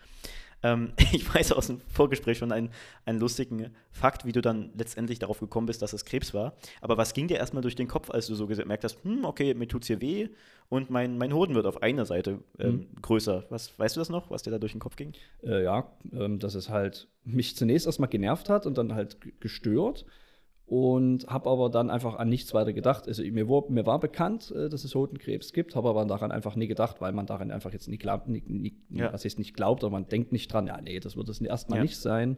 Ähm, 0.63 0.93
ich 1.13 1.33
weiß 1.33 1.53
aus 1.53 1.69
dem 1.69 1.81
Vorgespräch 1.89 2.39
schon 2.39 2.53
einen, 2.53 2.71
einen 3.05 3.19
lustigen 3.19 3.71
Fakt, 3.91 4.25
wie 4.25 4.33
du 4.33 4.41
dann 4.41 4.71
letztendlich 4.77 5.19
darauf 5.19 5.41
gekommen 5.41 5.67
bist, 5.67 5.83
dass 5.83 5.93
es 5.93 6.05
Krebs 6.05 6.35
war. 6.35 6.55
Aber 6.81 6.97
was 6.97 7.15
ging 7.15 7.29
dir 7.29 7.37
erstmal 7.37 7.63
durch 7.63 7.77
den 7.77 7.89
Kopf, 7.89 8.11
als 8.11 8.27
du 8.27 8.35
so 8.35 8.47
gemerkt 8.47 8.85
hast, 8.85 9.03
hm, 9.05 9.25
okay, 9.25 9.55
mir 9.55 9.69
tut 9.69 9.83
es 9.83 9.89
hier 9.89 10.01
weh 10.01 10.29
und 10.69 10.91
mein, 10.91 11.19
mein 11.19 11.33
Hoden 11.33 11.55
wird 11.55 11.67
auf 11.67 11.83
einer 11.83 12.07
Seite 12.07 12.41
ähm, 12.59 12.75
mhm. 12.75 12.87
größer. 13.03 13.45
Was, 13.51 13.79
weißt 13.79 13.97
du 13.97 14.01
das 14.01 14.09
noch, 14.09 14.31
was 14.31 14.43
dir 14.43 14.51
da 14.51 14.59
durch 14.59 14.73
den 14.73 14.81
Kopf 14.81 14.97
ging? 14.97 15.13
Äh, 15.43 15.65
ja, 15.65 15.91
ähm, 16.13 16.39
dass 16.39 16.55
es 16.55 16.69
halt 16.69 17.09
mich 17.25 17.57
zunächst 17.57 17.87
erstmal 17.87 18.09
genervt 18.09 18.49
hat 18.49 18.67
und 18.67 18.79
dann 18.79 18.95
halt 18.95 19.19
gestört 19.41 20.07
und 20.67 21.29
habe 21.29 21.49
aber 21.49 21.71
dann 21.71 21.91
einfach 21.91 22.17
an 22.17 22.29
nichts 22.29 22.53
weiter 22.53 22.73
gedacht. 22.73 23.07
Also 23.07 23.23
mir, 23.23 23.49
war, 23.49 23.65
mir 23.71 23.87
war 23.87 24.01
bekannt, 24.01 24.51
äh, 24.51 24.69
dass 24.69 24.83
es 24.83 24.95
Hodenkrebs 24.95 25.53
gibt, 25.53 25.77
habe 25.77 25.89
aber 25.89 26.05
daran 26.05 26.33
einfach 26.33 26.57
nie 26.57 26.67
gedacht, 26.67 27.01
weil 27.01 27.13
man 27.13 27.27
daran 27.27 27.53
einfach 27.53 27.73
jetzt 27.73 27.89
nicht 27.89 28.01
glaubt, 28.03 28.29
nie, 28.29 28.43
nie, 28.47 28.77
ja. 28.91 29.13
was 29.13 29.25
heißt 29.25 29.39
nicht 29.39 29.55
glaubt, 29.55 29.85
aber 29.85 29.93
man 29.93 30.09
denkt 30.09 30.33
nicht 30.33 30.53
dran, 30.53 30.67
ja, 30.67 30.81
nee, 30.81 30.99
das 30.99 31.17
wird 31.17 31.29
es 31.29 31.41
erstmal 31.41 31.79
ja. 31.79 31.83
nicht 31.83 31.97
sein. 31.97 32.37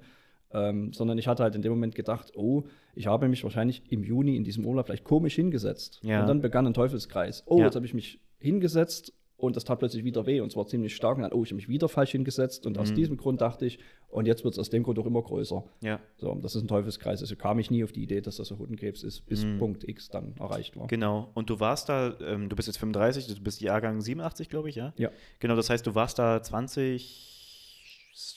Ähm, 0.50 0.94
sondern 0.94 1.18
ich 1.18 1.28
hatte 1.28 1.42
halt 1.42 1.54
in 1.56 1.62
dem 1.62 1.72
Moment 1.72 1.94
gedacht, 1.94 2.32
oh, 2.34 2.64
ich 2.94 3.06
habe 3.06 3.28
mich 3.28 3.44
wahrscheinlich 3.44 3.82
im 3.90 4.02
Juni 4.02 4.34
in 4.34 4.44
diesem 4.44 4.64
Urlaub 4.64 4.86
vielleicht 4.86 5.04
komisch 5.04 5.34
hingesetzt. 5.34 6.00
Ja. 6.02 6.22
Und 6.22 6.26
dann 6.26 6.40
begann 6.40 6.66
ein 6.66 6.72
Teufelskreis. 6.72 7.42
Oh, 7.46 7.60
jetzt 7.60 7.76
habe 7.76 7.84
ich 7.84 7.92
mich 7.92 8.18
hingesetzt 8.38 9.12
und 9.38 9.54
das 9.54 9.62
tat 9.62 9.78
plötzlich 9.78 10.02
wieder 10.02 10.26
weh 10.26 10.40
und 10.40 10.50
zwar 10.50 10.66
ziemlich 10.66 10.96
stark. 10.96 11.16
Und 11.16 11.22
dann, 11.22 11.32
oh, 11.32 11.44
ich 11.44 11.50
habe 11.50 11.56
mich 11.56 11.68
wieder 11.68 11.88
falsch 11.88 12.10
hingesetzt. 12.10 12.66
Und 12.66 12.76
mhm. 12.76 12.82
aus 12.82 12.92
diesem 12.92 13.16
Grund 13.16 13.40
dachte 13.40 13.66
ich, 13.66 13.78
und 14.08 14.26
jetzt 14.26 14.42
wird 14.42 14.54
es 14.54 14.58
aus 14.58 14.68
dem 14.68 14.82
Grund 14.82 14.98
auch 14.98 15.06
immer 15.06 15.22
größer. 15.22 15.62
Ja. 15.80 16.00
So, 16.16 16.34
das 16.34 16.56
ist 16.56 16.62
ein 16.62 16.68
Teufelskreis. 16.68 17.20
Also 17.20 17.36
kam 17.36 17.60
ich 17.60 17.70
nie 17.70 17.84
auf 17.84 17.92
die 17.92 18.02
Idee, 18.02 18.20
dass 18.20 18.38
das 18.38 18.50
ein 18.50 18.58
Hodenkrebs 18.58 19.04
ist, 19.04 19.26
bis 19.26 19.44
mhm. 19.44 19.58
Punkt 19.58 19.88
X 19.88 20.08
dann 20.08 20.34
erreicht 20.40 20.76
war. 20.76 20.88
Genau. 20.88 21.30
Und 21.34 21.50
du 21.50 21.60
warst 21.60 21.88
da, 21.88 22.16
ähm, 22.20 22.48
du 22.48 22.56
bist 22.56 22.66
jetzt 22.66 22.78
35, 22.78 23.28
du 23.28 23.40
bist 23.40 23.60
Jahrgang 23.60 24.00
87, 24.00 24.48
glaube 24.48 24.70
ich, 24.70 24.74
ja? 24.74 24.92
Ja. 24.96 25.10
Genau, 25.38 25.54
das 25.54 25.70
heißt, 25.70 25.86
du 25.86 25.94
warst 25.94 26.18
da 26.18 26.42
20. 26.42 27.36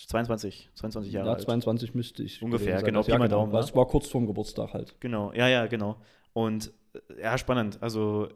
22, 0.07 0.69
22 0.75 1.11
Jahre 1.11 1.29
ja, 1.29 1.37
22 1.39 1.89
alt. 1.89 1.95
müsste 1.95 2.21
ich. 2.21 2.43
Ungefähr, 2.43 2.83
genau. 2.83 3.01
Ja, 3.01 3.17
genau. 3.17 3.27
Daumen, 3.27 3.51
war 3.51 3.87
kurz 3.87 4.07
vorm 4.07 4.27
Geburtstag 4.27 4.73
halt. 4.73 4.93
Genau, 4.99 5.33
ja, 5.33 5.47
ja, 5.47 5.65
genau. 5.65 5.97
Und 6.33 6.71
äh, 6.93 7.23
ja, 7.23 7.35
spannend. 7.39 7.81
Also 7.81 8.29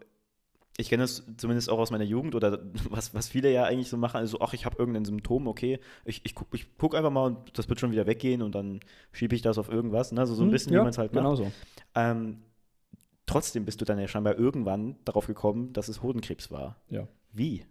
ich 0.77 0.89
kenne 0.89 1.03
das 1.03 1.23
zumindest 1.37 1.69
auch 1.69 1.79
aus 1.79 1.91
meiner 1.91 2.03
Jugend 2.03 2.35
oder 2.35 2.59
was, 2.89 3.13
was 3.13 3.27
viele 3.27 3.51
ja 3.51 3.63
eigentlich 3.63 3.89
so 3.89 3.97
machen, 3.97 4.17
also 4.17 4.39
ach, 4.41 4.53
ich 4.53 4.65
habe 4.65 4.77
irgendein 4.77 5.05
Symptom, 5.05 5.47
okay, 5.47 5.79
ich, 6.03 6.21
ich 6.23 6.35
gucke 6.35 6.55
ich 6.55 6.77
guck 6.77 6.95
einfach 6.95 7.11
mal 7.11 7.27
und 7.27 7.57
das 7.57 7.69
wird 7.69 7.79
schon 7.79 7.91
wieder 7.91 8.07
weggehen 8.07 8.41
und 8.41 8.55
dann 8.55 8.79
schiebe 9.11 9.35
ich 9.35 9.41
das 9.41 9.57
auf 9.57 9.69
irgendwas, 9.69 10.11
ne? 10.11 10.19
also 10.19 10.33
so 10.35 10.43
ein 10.43 10.47
hm, 10.47 10.51
bisschen, 10.51 10.73
ja, 10.73 10.79
wie 10.79 10.83
man 10.83 10.91
es 10.91 10.97
halt 10.97 11.13
macht. 11.13 11.23
Genau 11.23 11.35
so. 11.35 11.51
Ähm, 11.95 12.41
trotzdem 13.25 13.65
bist 13.65 13.81
du 13.81 13.85
dann 13.85 13.99
ja 13.99 14.07
scheinbar 14.07 14.37
irgendwann 14.37 14.97
darauf 15.05 15.27
gekommen, 15.27 15.71
dass 15.73 15.87
es 15.87 16.03
Hodenkrebs 16.03 16.51
war. 16.51 16.77
Ja. 16.89 17.07
Wie? 17.31 17.65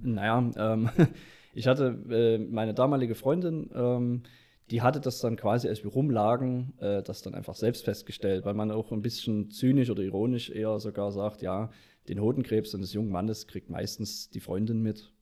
Naja, 0.00 0.50
ähm, 0.56 0.90
ich 1.54 1.66
hatte 1.66 1.98
äh, 2.10 2.38
meine 2.38 2.74
damalige 2.74 3.14
Freundin, 3.14 3.70
ähm, 3.74 4.22
die 4.70 4.82
hatte 4.82 5.00
das 5.00 5.20
dann 5.20 5.36
quasi, 5.36 5.68
als 5.68 5.82
wir 5.82 5.90
rumlagen, 5.90 6.74
äh, 6.78 7.02
das 7.02 7.22
dann 7.22 7.34
einfach 7.34 7.56
selbst 7.56 7.84
festgestellt, 7.84 8.44
weil 8.44 8.54
man 8.54 8.70
auch 8.70 8.92
ein 8.92 9.02
bisschen 9.02 9.50
zynisch 9.50 9.90
oder 9.90 10.02
ironisch 10.02 10.50
eher 10.50 10.78
sogar 10.78 11.10
sagt, 11.10 11.42
ja, 11.42 11.70
den 12.08 12.20
Hodenkrebs 12.20 12.74
eines 12.74 12.92
jungen 12.92 13.10
Mannes 13.10 13.46
kriegt 13.46 13.70
meistens 13.70 14.30
die 14.30 14.40
Freundin 14.40 14.82
mit. 14.82 15.12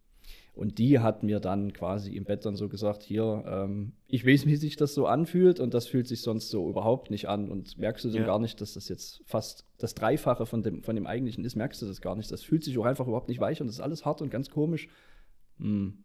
Und 0.59 0.79
die 0.79 0.99
hat 0.99 1.23
mir 1.23 1.39
dann 1.39 1.73
quasi 1.73 2.17
im 2.17 2.25
Bett 2.25 2.45
dann 2.45 2.57
so 2.57 2.69
gesagt, 2.69 3.05
hier, 3.05 3.45
ähm, 3.47 3.93
ich 4.09 4.27
weiß, 4.27 4.45
wie 4.47 4.57
sich 4.57 4.75
das 4.75 4.93
so 4.93 5.07
anfühlt 5.07 5.61
und 5.61 5.73
das 5.73 5.87
fühlt 5.87 6.09
sich 6.09 6.21
sonst 6.21 6.49
so 6.49 6.69
überhaupt 6.69 7.13
nicht 7.13 7.29
an. 7.29 7.49
Und 7.49 7.79
merkst 7.79 8.05
du 8.05 8.11
denn 8.11 8.23
ja. 8.23 8.27
gar 8.27 8.41
nicht, 8.41 8.61
dass 8.61 8.75
das 8.75 8.89
jetzt 8.89 9.23
fast 9.25 9.67
das 9.79 9.95
Dreifache 9.95 10.47
von 10.47 10.65
dem, 10.65 10.83
von 10.83 10.97
dem 10.97 11.07
eigentlichen 11.07 11.45
ist, 11.45 11.55
merkst 11.55 11.81
du 11.81 11.87
das 11.87 12.01
gar 12.01 12.17
nicht. 12.17 12.33
Das 12.33 12.43
fühlt 12.43 12.65
sich 12.65 12.77
auch 12.77 12.87
einfach 12.87 13.07
überhaupt 13.07 13.29
nicht 13.29 13.41
weich 13.41 13.61
und 13.61 13.69
das 13.69 13.77
ist 13.77 13.81
alles 13.81 14.05
hart 14.05 14.21
und 14.21 14.31
ganz 14.31 14.51
komisch. 14.51 14.89
Hm. 15.59 16.03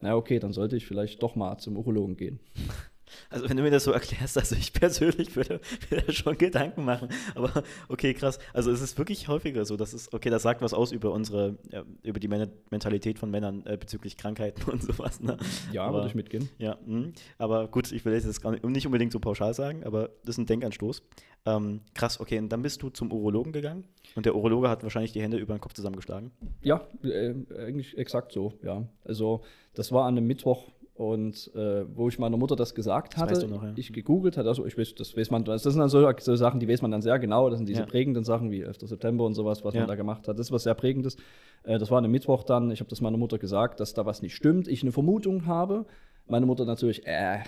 Na 0.00 0.14
okay, 0.14 0.38
dann 0.38 0.52
sollte 0.52 0.76
ich 0.76 0.86
vielleicht 0.86 1.20
doch 1.24 1.34
mal 1.34 1.58
zum 1.58 1.76
Urologen 1.76 2.16
gehen. 2.16 2.38
Also 3.30 3.48
wenn 3.48 3.56
du 3.56 3.62
mir 3.62 3.70
das 3.70 3.84
so 3.84 3.92
erklärst, 3.92 4.38
also 4.38 4.56
ich 4.56 4.72
persönlich 4.78 5.36
würde 5.36 5.60
mir 5.90 6.02
da 6.02 6.12
schon 6.12 6.36
Gedanken 6.38 6.84
machen. 6.84 7.08
Aber 7.34 7.62
okay, 7.88 8.14
krass. 8.14 8.38
Also 8.52 8.70
es 8.70 8.80
ist 8.80 8.98
wirklich 8.98 9.28
häufiger 9.28 9.64
so, 9.64 9.76
dass 9.76 9.92
es, 9.92 10.12
okay, 10.12 10.30
das 10.30 10.42
sagt 10.42 10.62
was 10.62 10.74
aus 10.74 10.92
über 10.92 11.12
unsere, 11.12 11.58
ja, 11.70 11.84
über 12.02 12.20
die 12.20 12.28
Mentalität 12.28 13.18
von 13.18 13.30
Männern 13.30 13.64
äh, 13.66 13.76
bezüglich 13.76 14.16
Krankheiten 14.16 14.70
und 14.70 14.82
sowas. 14.82 15.20
Ne? 15.20 15.36
Ja, 15.72 15.84
aber, 15.84 15.98
würde 15.98 16.08
ich 16.08 16.14
mitgehen. 16.14 16.48
Ja, 16.58 16.78
mh. 16.86 17.12
aber 17.38 17.68
gut, 17.68 17.92
ich 17.92 18.04
will 18.04 18.12
jetzt 18.12 18.42
gar 18.42 18.52
nicht, 18.52 18.64
nicht 18.64 18.86
unbedingt 18.86 19.12
so 19.12 19.20
pauschal 19.20 19.54
sagen, 19.54 19.84
aber 19.84 20.10
das 20.24 20.34
ist 20.34 20.38
ein 20.38 20.46
Denkanstoß. 20.46 21.02
Ähm, 21.46 21.80
krass, 21.94 22.20
okay, 22.20 22.38
und 22.38 22.50
dann 22.50 22.62
bist 22.62 22.82
du 22.82 22.90
zum 22.90 23.12
Urologen 23.12 23.52
gegangen 23.52 23.84
und 24.16 24.26
der 24.26 24.34
Urologe 24.34 24.68
hat 24.68 24.82
wahrscheinlich 24.82 25.12
die 25.12 25.22
Hände 25.22 25.38
über 25.38 25.54
den 25.54 25.60
Kopf 25.60 25.72
zusammengeschlagen. 25.72 26.30
Ja, 26.60 26.86
äh, 27.02 27.34
eigentlich 27.56 27.96
exakt 27.96 28.32
so, 28.32 28.54
ja. 28.62 28.86
Also 29.04 29.42
das 29.74 29.92
war 29.92 30.06
an 30.06 30.16
einem 30.16 30.26
Mittwoch 30.26 30.66
und 30.98 31.54
äh, 31.54 31.84
wo 31.96 32.08
ich 32.08 32.18
meiner 32.18 32.36
Mutter 32.36 32.56
das 32.56 32.74
gesagt 32.74 33.14
das 33.14 33.20
hatte, 33.22 33.46
noch, 33.46 33.62
ja. 33.62 33.72
ich 33.76 33.92
gegoogelt 33.92 34.36
hatte, 34.36 34.48
also 34.48 34.66
ich 34.66 34.76
weiß, 34.76 34.96
das 34.96 35.16
weiß 35.16 35.30
man, 35.30 35.44
das 35.44 35.62
sind 35.62 35.78
dann 35.78 35.88
so, 35.88 36.10
so, 36.18 36.34
Sachen, 36.34 36.58
die 36.58 36.68
weiß 36.68 36.82
man 36.82 36.90
dann 36.90 37.02
sehr 37.02 37.20
genau, 37.20 37.48
das 37.48 37.60
sind 37.60 37.68
diese 37.68 37.82
ja. 37.82 37.86
prägenden 37.86 38.24
Sachen 38.24 38.50
wie 38.50 38.62
11. 38.62 38.78
September 38.80 39.24
und 39.24 39.34
sowas, 39.34 39.64
was 39.64 39.74
ja. 39.74 39.80
man 39.82 39.88
da 39.88 39.94
gemacht 39.94 40.26
hat. 40.26 40.36
Das 40.36 40.48
ist 40.48 40.52
was 40.52 40.64
sehr 40.64 40.74
prägendes. 40.74 41.16
Äh, 41.62 41.78
das 41.78 41.92
war 41.92 42.02
am 42.02 42.10
Mittwoch 42.10 42.42
dann, 42.42 42.72
ich 42.72 42.80
habe 42.80 42.90
das 42.90 43.00
meiner 43.00 43.16
Mutter 43.16 43.38
gesagt, 43.38 43.78
dass 43.78 43.94
da 43.94 44.06
was 44.06 44.22
nicht 44.22 44.34
stimmt, 44.34 44.66
ich 44.66 44.82
eine 44.82 44.90
Vermutung 44.90 45.46
habe. 45.46 45.86
Meine 46.26 46.46
Mutter 46.46 46.64
natürlich, 46.64 47.06
äh, 47.06 47.38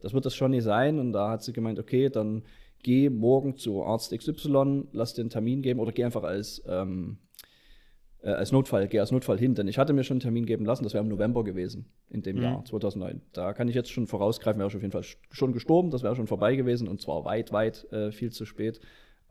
das 0.00 0.12
wird 0.12 0.26
das 0.26 0.34
schon 0.34 0.50
nicht 0.50 0.64
sein. 0.64 0.98
Und 0.98 1.14
da 1.14 1.30
hat 1.30 1.42
sie 1.42 1.54
gemeint, 1.54 1.78
okay, 1.78 2.10
dann 2.10 2.42
geh 2.82 3.08
morgen 3.08 3.56
zu 3.56 3.84
Arzt 3.84 4.14
XY, 4.14 4.84
lass 4.92 5.14
den 5.14 5.30
Termin 5.30 5.62
geben 5.62 5.80
oder 5.80 5.92
geh 5.92 6.04
einfach 6.04 6.24
als 6.24 6.62
ähm, 6.68 7.16
äh, 8.22 8.30
als 8.30 8.52
Notfall, 8.52 8.88
gehe 8.88 9.00
als 9.00 9.10
Notfall 9.12 9.38
hin, 9.38 9.54
denn 9.54 9.68
ich 9.68 9.78
hatte 9.78 9.92
mir 9.92 10.04
schon 10.04 10.16
einen 10.16 10.20
Termin 10.20 10.46
geben 10.46 10.64
lassen, 10.64 10.84
das 10.84 10.92
wäre 10.94 11.02
im 11.04 11.08
November 11.10 11.44
gewesen, 11.44 11.86
in 12.10 12.22
dem 12.22 12.36
Mhm. 12.36 12.42
Jahr 12.42 12.64
2009. 12.64 13.20
Da 13.32 13.52
kann 13.52 13.68
ich 13.68 13.74
jetzt 13.74 13.90
schon 13.90 14.06
vorausgreifen, 14.06 14.58
wäre 14.58 14.68
ich 14.68 14.76
auf 14.76 14.82
jeden 14.82 14.92
Fall 14.92 15.02
sch- 15.02 15.16
schon 15.30 15.52
gestorben, 15.52 15.90
das 15.90 16.02
wäre 16.02 16.16
schon 16.16 16.26
vorbei 16.26 16.56
gewesen 16.56 16.88
und 16.88 17.00
zwar 17.00 17.24
weit, 17.24 17.52
weit 17.52 17.90
äh, 17.92 18.10
viel 18.12 18.30
zu 18.32 18.44
spät. 18.44 18.80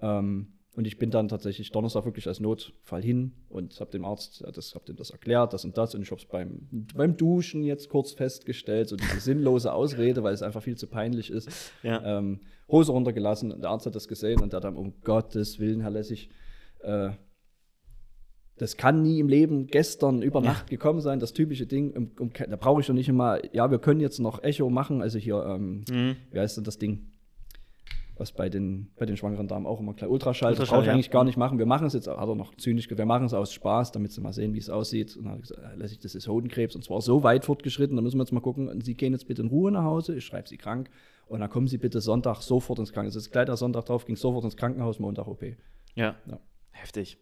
Ähm, 0.01 0.53
und 0.75 0.85
ich 0.85 0.99
bin 0.99 1.09
dann 1.09 1.27
tatsächlich 1.27 1.71
Donnerstag 1.71 2.05
wirklich 2.05 2.27
als 2.27 2.39
Notfall 2.39 3.01
hin 3.01 3.31
und 3.49 3.79
habe 3.79 3.89
dem 3.89 4.05
Arzt 4.05 4.43
äh, 4.43 4.51
das, 4.51 4.75
hab 4.75 4.85
dem 4.85 4.95
das 4.95 5.09
erklärt, 5.09 5.51
das 5.53 5.65
und 5.65 5.75
das. 5.75 5.95
Und 5.95 6.03
ich 6.03 6.11
habe 6.11 6.21
es 6.21 6.27
beim, 6.27 6.67
beim 6.95 7.17
Duschen 7.17 7.63
jetzt 7.63 7.89
kurz 7.89 8.11
festgestellt, 8.11 8.87
so 8.87 8.95
diese 8.95 9.19
sinnlose 9.19 9.73
Ausrede, 9.73 10.21
weil 10.21 10.35
es 10.35 10.43
einfach 10.43 10.61
viel 10.61 10.77
zu 10.77 10.85
peinlich 10.85 11.31
ist. 11.31 11.49
Ja. 11.81 12.19
Ähm, 12.19 12.41
Hose 12.69 12.91
runtergelassen 12.91 13.51
und 13.51 13.61
der 13.63 13.71
Arzt 13.71 13.87
hat 13.87 13.95
das 13.95 14.07
gesehen 14.07 14.39
und 14.39 14.53
der 14.53 14.57
hat 14.57 14.65
dann, 14.65 14.75
um 14.75 14.93
Gottes 15.03 15.57
Willen, 15.57 15.81
Herr 15.81 15.89
Lessig, 15.89 16.29
äh, 16.81 17.09
das 18.57 18.77
kann 18.77 19.01
nie 19.01 19.19
im 19.19 19.27
Leben 19.27 19.67
gestern 19.67 20.21
über 20.21 20.39
Ja. 20.41 20.47
Nacht 20.51 20.69
gekommen 20.69 20.99
sein, 21.01 21.19
das 21.19 21.33
typische 21.33 21.65
Ding. 21.65 21.91
Um, 21.95 22.11
um, 22.19 22.31
da 22.33 22.55
brauche 22.55 22.81
ich 22.81 22.87
doch 22.87 22.93
nicht 22.93 23.09
immer, 23.09 23.39
ja, 23.53 23.69
wir 23.71 23.79
können 23.79 23.99
jetzt 23.99 24.19
noch 24.19 24.43
Echo 24.43 24.69
machen, 24.69 25.01
also 25.01 25.17
hier, 25.19 25.43
ähm, 25.47 25.83
Mhm. 25.89 26.15
wie 26.31 26.39
heißt 26.39 26.57
denn 26.57 26.63
das 26.63 26.77
Ding? 26.77 27.11
Was 28.19 28.31
bei 28.31 28.49
den, 28.49 28.89
bei 28.97 29.05
den 29.05 29.15
schwangeren 29.15 29.47
Damen 29.47 29.67
auch 29.67 29.79
immer 29.79 29.93
klar. 29.93 30.09
Ultraschall, 30.09 30.53
das 30.53 30.59
Ultraschall, 30.61 30.77
brauche 30.77 30.83
ich 30.85 30.87
ja. 30.87 30.93
eigentlich 30.93 31.11
gar 31.11 31.23
nicht 31.23 31.37
machen. 31.37 31.59
Wir 31.59 31.67
machen 31.67 31.85
es 31.85 31.93
jetzt, 31.93 32.07
hat 32.07 32.17
er 32.17 32.33
noch 32.35 32.55
zynisch 32.55 32.87
gesagt, 32.87 32.97
wir 32.97 33.05
machen 33.05 33.27
es 33.27 33.33
aus 33.35 33.53
Spaß, 33.53 33.91
damit 33.91 34.11
sie 34.11 34.21
mal 34.21 34.33
sehen, 34.33 34.55
wie 34.55 34.57
es 34.57 34.71
aussieht. 34.71 35.15
Und 35.15 35.25
dann 35.25 35.33
hat 35.33 35.37
er 35.37 35.41
gesagt, 35.41 35.61
äh, 35.61 35.75
Lessig, 35.77 35.99
das 35.99 36.15
ist 36.15 36.27
Hodenkrebs 36.27 36.75
und 36.75 36.83
zwar 36.83 36.99
so 37.01 37.21
weit 37.21 37.45
fortgeschritten, 37.45 37.95
da 37.95 38.01
müssen 38.01 38.17
wir 38.17 38.23
jetzt 38.23 38.31
mal 38.31 38.39
gucken. 38.39 38.69
Und 38.69 38.83
Sie 38.83 38.95
gehen 38.95 39.13
jetzt 39.13 39.27
bitte 39.27 39.43
in 39.43 39.49
Ruhe 39.49 39.71
nach 39.71 39.83
Hause, 39.83 40.15
ich 40.15 40.25
schreibe 40.25 40.49
Sie 40.49 40.57
krank. 40.57 40.89
Und 41.27 41.41
dann 41.41 41.49
kommen 41.51 41.67
Sie 41.67 41.77
bitte 41.77 42.01
Sonntag 42.01 42.41
sofort 42.41 42.79
ins 42.79 42.91
Krankenhaus. 42.91 43.15
Es 43.15 43.25
ist 43.27 43.31
gleich 43.31 43.45
der 43.45 43.55
Sonntag 43.57 43.85
drauf, 43.85 44.05
ging 44.05 44.15
sofort 44.15 44.45
ins 44.45 44.57
Krankenhaus, 44.57 44.97
Montag 44.97 45.27
OP. 45.27 45.43
Ja. 45.93 46.15
Ja. 46.25 46.39
Heftig. 46.71 47.19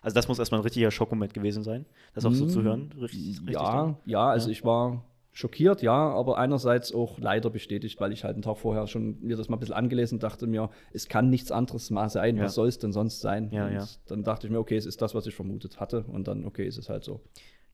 Also 0.00 0.14
das 0.14 0.28
muss 0.28 0.38
erstmal 0.38 0.60
ein 0.60 0.64
richtiger 0.64 0.90
Schockmoment 0.90 1.32
gewesen 1.34 1.62
sein, 1.62 1.86
das 2.14 2.24
auch 2.24 2.32
so 2.32 2.44
Mhm. 2.44 2.48
zu 2.48 2.62
hören. 2.62 2.92
Richtig, 3.00 3.38
richtig 3.40 3.52
Ja, 3.54 3.72
dann. 3.84 3.96
ja, 4.04 4.28
also 4.28 4.48
Ja. 4.48 4.52
ich 4.52 4.64
war 4.64 5.04
schockiert, 5.34 5.80
ja, 5.80 5.92
aber 6.10 6.36
einerseits 6.38 6.92
auch 6.92 7.18
leider 7.18 7.48
bestätigt, 7.50 7.98
weil 8.00 8.12
ich 8.12 8.22
halt 8.24 8.34
einen 8.34 8.42
Tag 8.42 8.58
vorher 8.58 8.86
schon 8.86 9.18
mir 9.22 9.36
das 9.36 9.48
mal 9.48 9.56
ein 9.56 9.60
bisschen 9.60 9.74
angelesen 9.74 10.16
und 10.16 10.22
dachte 10.22 10.46
mir, 10.46 10.68
es 10.92 11.08
kann 11.08 11.30
nichts 11.30 11.50
anderes 11.50 11.90
mal 11.90 12.08
sein, 12.10 12.36
Ja. 12.36 12.44
was 12.44 12.54
soll 12.54 12.68
es 12.68 12.78
denn 12.78 12.92
sonst 12.92 13.20
sein? 13.20 13.50
Ja, 13.50 13.66
und 13.66 13.72
ja. 13.72 13.86
Dann 14.08 14.24
dachte 14.24 14.46
ich 14.46 14.52
mir, 14.52 14.58
okay, 14.58 14.76
es 14.76 14.84
ist 14.86 15.00
das, 15.00 15.14
was 15.14 15.26
ich 15.26 15.34
vermutet 15.34 15.80
hatte 15.80 16.04
und 16.04 16.28
dann, 16.28 16.44
okay, 16.44 16.66
ist 16.66 16.76
es 16.78 16.88
halt 16.90 17.04
so. 17.04 17.20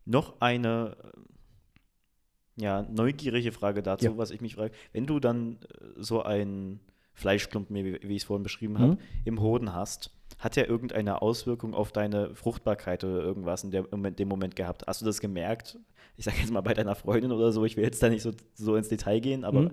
Noch 0.05 0.41
eine 0.41 0.97
äh, 1.03 2.63
ja, 2.63 2.83
neugierige 2.91 3.53
Frage 3.53 3.83
dazu, 3.83 4.07
Ja. 4.07 4.19
was 4.19 4.31
ich 4.31 4.41
mich 4.41 4.55
frage. 4.55 4.73
Wenn 4.93 5.07
du 5.07 5.21
dann 5.21 5.59
äh, 5.63 5.85
so 5.97 6.23
ein 6.23 6.81
Fleischklumpen, 7.15 7.75
wie, 7.77 7.99
wie 8.03 8.15
ich 8.17 8.23
es 8.23 8.25
vorhin 8.25 8.43
beschrieben 8.43 8.79
habe, 8.79 8.93
Mhm. 8.95 8.99
im 9.25 9.41
Hoden 9.41 9.75
hast, 9.75 10.11
hat 10.39 10.57
der 10.57 10.69
irgendeine 10.69 11.21
Auswirkung 11.23 11.75
auf 11.75 11.93
deine 11.93 12.35
Fruchtbarkeit 12.35 13.05
oder 13.05 13.21
irgendwas 13.23 13.65
in, 13.65 13.71
der, 13.71 13.85
in 13.93 14.17
dem 14.17 14.29
Moment 14.29 14.57
gehabt? 14.57 14.85
Hast 14.87 15.01
du 15.01 15.05
das 15.05 15.21
gemerkt? 15.21 15.79
Ich 16.17 16.25
sage 16.25 16.37
jetzt 16.41 16.53
mal 16.53 16.61
bei 16.61 16.75
deiner 16.75 16.95
Freundin 16.95 17.31
oder 17.33 17.53
so, 17.53 17.65
ich 17.65 17.77
will 17.77 17.85
jetzt 17.85 18.03
da 18.03 18.09
nicht 18.09 18.23
so, 18.23 18.33
so 18.55 18.75
ins 18.77 18.89
Detail 18.89 19.21
gehen, 19.21 19.45
aber 19.45 19.63
Mhm. 19.63 19.71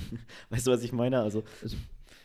weißt 0.50 0.66
du, 0.66 0.70
was 0.70 0.82
ich 0.82 0.92
meine? 0.92 1.20
Also, 1.20 1.42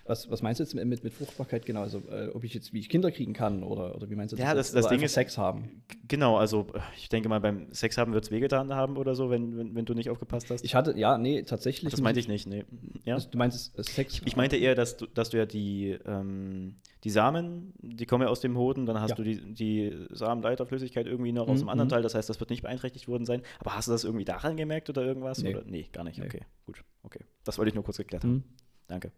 Was, 0.05 0.29
was 0.29 0.41
meinst 0.41 0.59
du 0.59 0.63
jetzt 0.65 0.73
mit, 0.75 1.03
mit, 1.03 1.13
Fruchtbarkeit 1.13 1.65
genau? 1.65 1.81
Also, 1.81 1.99
äh, 2.09 2.27
ob 2.33 2.43
ich 2.43 2.53
jetzt, 2.53 2.73
wie 2.73 2.79
ich 2.79 2.89
Kinder 2.89 3.09
kriegen 3.09 3.31
kann 3.31 3.63
oder, 3.63 3.95
oder 3.95 4.09
wie 4.09 4.15
meinst 4.15 4.33
du 4.33 4.37
Ja, 4.37 4.53
das- 4.53 4.73
das 4.73 4.85
Oder 4.85 4.95
Ding 4.95 5.05
ist- 5.05 5.13
Sex 5.13 5.37
haben. 5.37 5.81
genau, 6.09 6.35
also 6.35 6.67
äh, 6.73 6.79
ich 6.97 7.07
denke 7.07 7.29
mal, 7.29 7.39
beim 7.39 7.71
Sex 7.71 7.97
haben 7.97 8.11
wird 8.13 8.25
es 8.25 8.31
wehgetan 8.31 8.73
haben 8.73 8.97
oder 8.97 9.15
so, 9.15 9.29
wenn, 9.29 9.57
wenn, 9.57 9.75
wenn 9.75 9.85
du 9.85 9.93
nicht 9.93 10.09
aufgepasst 10.09 10.49
hast. 10.49 10.65
Ich 10.65 10.75
hatte, 10.75 10.97
ja, 10.97 11.17
nee, 11.17 11.43
tatsächlich. 11.43 11.89
das 11.91 12.01
meinte 12.01 12.19
ich 12.19 12.27
nicht, 12.27 12.47
nee. 12.47 12.65
Ja? 13.05 13.13
Also, 13.15 13.29
du 13.29 13.37
meinst 13.37 13.79
äh, 13.79 13.83
Sex? 13.83 14.21
Ich 14.25 14.35
meinte 14.35 14.57
eher, 14.57 14.75
dass 14.75 14.97
du, 14.97 15.05
dass 15.05 15.29
du 15.29 15.37
ja 15.37 15.45
die, 15.45 15.97
ähm, 16.05 16.75
die 17.05 17.09
Samen, 17.09 17.73
die 17.81 18.05
kommen 18.05 18.23
ja 18.23 18.29
aus 18.29 18.41
dem 18.41 18.57
Hoden, 18.57 18.85
dann 18.85 18.99
hast 18.99 19.11
Ja. 19.11 19.15
du 19.15 19.23
die, 19.23 19.53
die 19.53 20.05
Samenleiterflüssigkeit 20.09 21.05
irgendwie 21.07 21.31
noch 21.31 21.47
aus 21.47 21.59
Mhm, 21.59 21.65
dem 21.65 21.69
anderen 21.69 21.87
mhm. 21.87 21.91
Teil, 21.91 22.01
das 22.01 22.13
heißt, 22.13 22.27
das 22.29 22.41
wird 22.41 22.49
nicht 22.49 22.63
beeinträchtigt 22.63 23.07
worden 23.07 23.23
sein. 23.25 23.41
Aber 23.59 23.73
hast 23.75 23.87
du 23.87 23.93
das 23.93 24.03
irgendwie 24.03 24.25
daran 24.25 24.57
gemerkt 24.57 24.89
oder 24.89 25.01
irgendwas? 25.05 25.41
Nee. 25.41 25.55
Oder? 25.55 25.63
nee 25.65 25.87
gar 25.93 26.03
nicht. 26.03 26.19
Nee. 26.19 26.25
Okay, 26.25 26.41
gut. 26.65 26.83
Okay. 27.03 27.21
Das 27.45 27.57
wollte 27.57 27.69
ich 27.69 27.75
nur 27.75 27.85
kurz 27.85 27.97
geklärt 27.97 28.23
haben. 28.23 28.31
Hm? 28.33 28.43
Danke. 28.87 29.11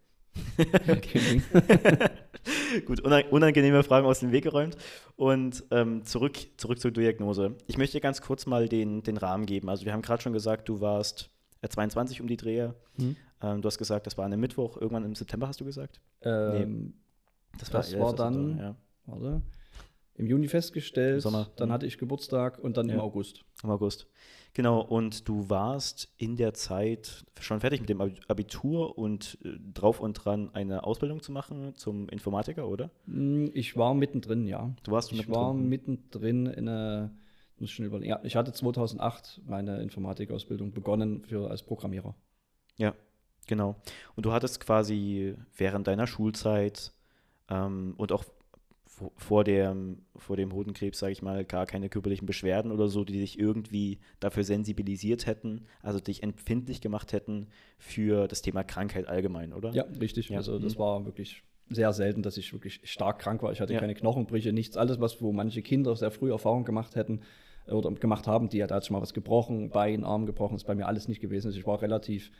Okay. 0.88 1.42
Gut, 2.86 3.00
unang- 3.04 3.28
unangenehme 3.30 3.82
Fragen 3.82 4.06
aus 4.06 4.20
dem 4.20 4.32
Weg 4.32 4.44
geräumt. 4.44 4.76
Und 5.16 5.64
ähm, 5.70 6.04
zurück, 6.04 6.36
zurück 6.56 6.78
zur 6.78 6.90
Diagnose. 6.90 7.54
Ich 7.66 7.78
möchte 7.78 8.00
ganz 8.00 8.20
kurz 8.20 8.46
mal 8.46 8.68
den, 8.68 9.02
den 9.02 9.16
Rahmen 9.16 9.46
geben. 9.46 9.68
Also 9.68 9.84
wir 9.84 9.92
haben 9.92 10.02
gerade 10.02 10.22
schon 10.22 10.32
gesagt, 10.32 10.68
du 10.68 10.80
warst 10.80 11.30
äh, 11.62 11.68
22 11.68 12.20
um 12.20 12.26
die 12.28 12.36
Drehe. 12.36 12.74
Hm? 12.98 13.16
Ähm, 13.42 13.62
du 13.62 13.66
hast 13.66 13.78
gesagt, 13.78 14.06
das 14.06 14.16
war 14.16 14.24
an 14.24 14.32
einem 14.32 14.40
Mittwoch, 14.40 14.76
irgendwann 14.76 15.04
im 15.04 15.14
September 15.14 15.48
hast 15.48 15.60
du 15.60 15.64
gesagt? 15.64 16.00
ähm, 16.22 16.94
Das, 17.58 17.70
Das 17.70 17.92
war 17.98 18.12
das 18.12 18.14
dann- 18.16 18.58
ja. 18.58 18.76
warte, 19.06 19.42
im 20.18 20.26
Juni 20.26 20.48
festgestellt, 20.48 21.16
Im 21.16 21.20
Sommer. 21.20 21.50
dann 21.56 21.68
Mhm. 21.68 21.72
hatte 21.74 21.86
ich 21.86 21.98
Geburtstag 21.98 22.58
und 22.58 22.76
dann 22.78 22.88
im 22.88 22.96
Ja. 22.96 23.02
August. 23.02 23.44
Im 23.62 23.70
August. 23.70 24.06
Genau, 24.56 24.80
und 24.80 25.28
du 25.28 25.50
warst 25.50 26.08
in 26.16 26.36
der 26.36 26.54
Zeit 26.54 27.26
schon 27.38 27.60
fertig 27.60 27.80
mit 27.80 27.90
dem 27.90 28.00
Abi- 28.00 28.18
Abitur 28.26 28.96
und 28.96 29.36
äh, 29.44 29.50
drauf 29.74 30.00
und 30.00 30.14
dran, 30.14 30.48
eine 30.54 30.84
Ausbildung 30.84 31.20
zu 31.20 31.30
machen 31.30 31.74
zum 31.74 32.08
Informatiker, 32.08 32.66
oder? 32.66 32.90
Hm, 33.04 33.50
Ich 33.52 33.76
war 33.76 33.92
mittendrin, 33.92 34.46
ja. 34.48 34.74
Du 34.82 34.92
warst 34.92 35.12
Ich 35.12 35.18
mittendrin. 35.18 35.42
war 35.44 35.52
mittendrin 35.52 36.46
in 36.46 36.68
einer, 36.70 37.10
muss 37.58 37.68
ich 37.68 37.74
schon 37.74 37.84
überlegen, 37.84 38.08
ja, 38.08 38.18
ich 38.22 38.34
hatte 38.34 38.50
2008 38.50 39.42
meine 39.46 39.82
Informatikausbildung 39.82 40.72
begonnen 40.72 41.22
für, 41.26 41.50
als 41.50 41.62
Programmierer. 41.62 42.14
Ja, 42.78 42.94
genau. 43.46 43.76
Und 44.14 44.24
du 44.24 44.32
hattest 44.32 44.60
quasi 44.60 45.34
während 45.54 45.86
deiner 45.86 46.06
Schulzeit 46.06 46.94
ähm, 47.50 47.92
und 47.98 48.10
auch 48.10 48.24
vor, 48.96 49.12
vor, 49.16 49.44
dem, 49.44 49.98
vor 50.16 50.36
dem 50.36 50.52
Hodenkrebs, 50.54 50.98
sage 50.98 51.12
ich 51.12 51.20
mal, 51.20 51.44
gar 51.44 51.66
keine 51.66 51.90
körperlichen 51.90 52.26
Beschwerden 52.26 52.72
oder 52.72 52.88
so, 52.88 53.04
die 53.04 53.18
dich 53.20 53.38
irgendwie 53.38 53.98
dafür 54.20 54.42
sensibilisiert 54.42 55.26
hätten, 55.26 55.66
also 55.82 56.00
dich 56.00 56.22
empfindlich 56.22 56.80
gemacht 56.80 57.12
hätten 57.12 57.48
für 57.78 58.26
das 58.26 58.40
Thema 58.40 58.64
Krankheit 58.64 59.06
allgemein, 59.06 59.52
oder? 59.52 59.72
Ja, 59.74 59.84
richtig. 60.00 60.30
Ja. 60.30 60.38
Also 60.38 60.58
das 60.58 60.74
Mhm. 60.76 60.78
war 60.78 61.04
wirklich 61.04 61.42
sehr 61.68 61.92
selten, 61.92 62.22
dass 62.22 62.38
ich 62.38 62.52
wirklich 62.54 62.80
stark 62.84 63.18
krank 63.18 63.42
war. 63.42 63.52
Ich 63.52 63.60
hatte 63.60 63.74
Ja. 63.74 63.80
keine 63.80 63.94
Knochenbrüche, 63.94 64.52
nichts, 64.52 64.76
alles, 64.78 64.98
was 64.98 65.20
wo 65.20 65.30
manche 65.32 65.60
Kinder 65.60 65.94
sehr 65.94 66.10
früh 66.10 66.30
Erfahrung 66.30 66.64
gemacht 66.64 66.96
hätten 66.96 67.20
oder 67.68 67.90
gemacht 67.90 68.26
haben, 68.26 68.48
die 68.48 68.58
da 68.60 68.76
hat 68.76 68.86
schon 68.86 68.94
mal 68.94 69.02
was 69.02 69.12
gebrochen, 69.12 69.68
Bein, 69.70 70.04
Arm 70.04 70.24
gebrochen, 70.24 70.56
ist 70.56 70.64
bei 70.64 70.74
mir 70.74 70.86
alles 70.86 71.06
nicht 71.08 71.20
gewesen. 71.20 71.48
Also 71.48 71.58
ich 71.58 71.66
war 71.66 71.82
relativ, 71.82 72.30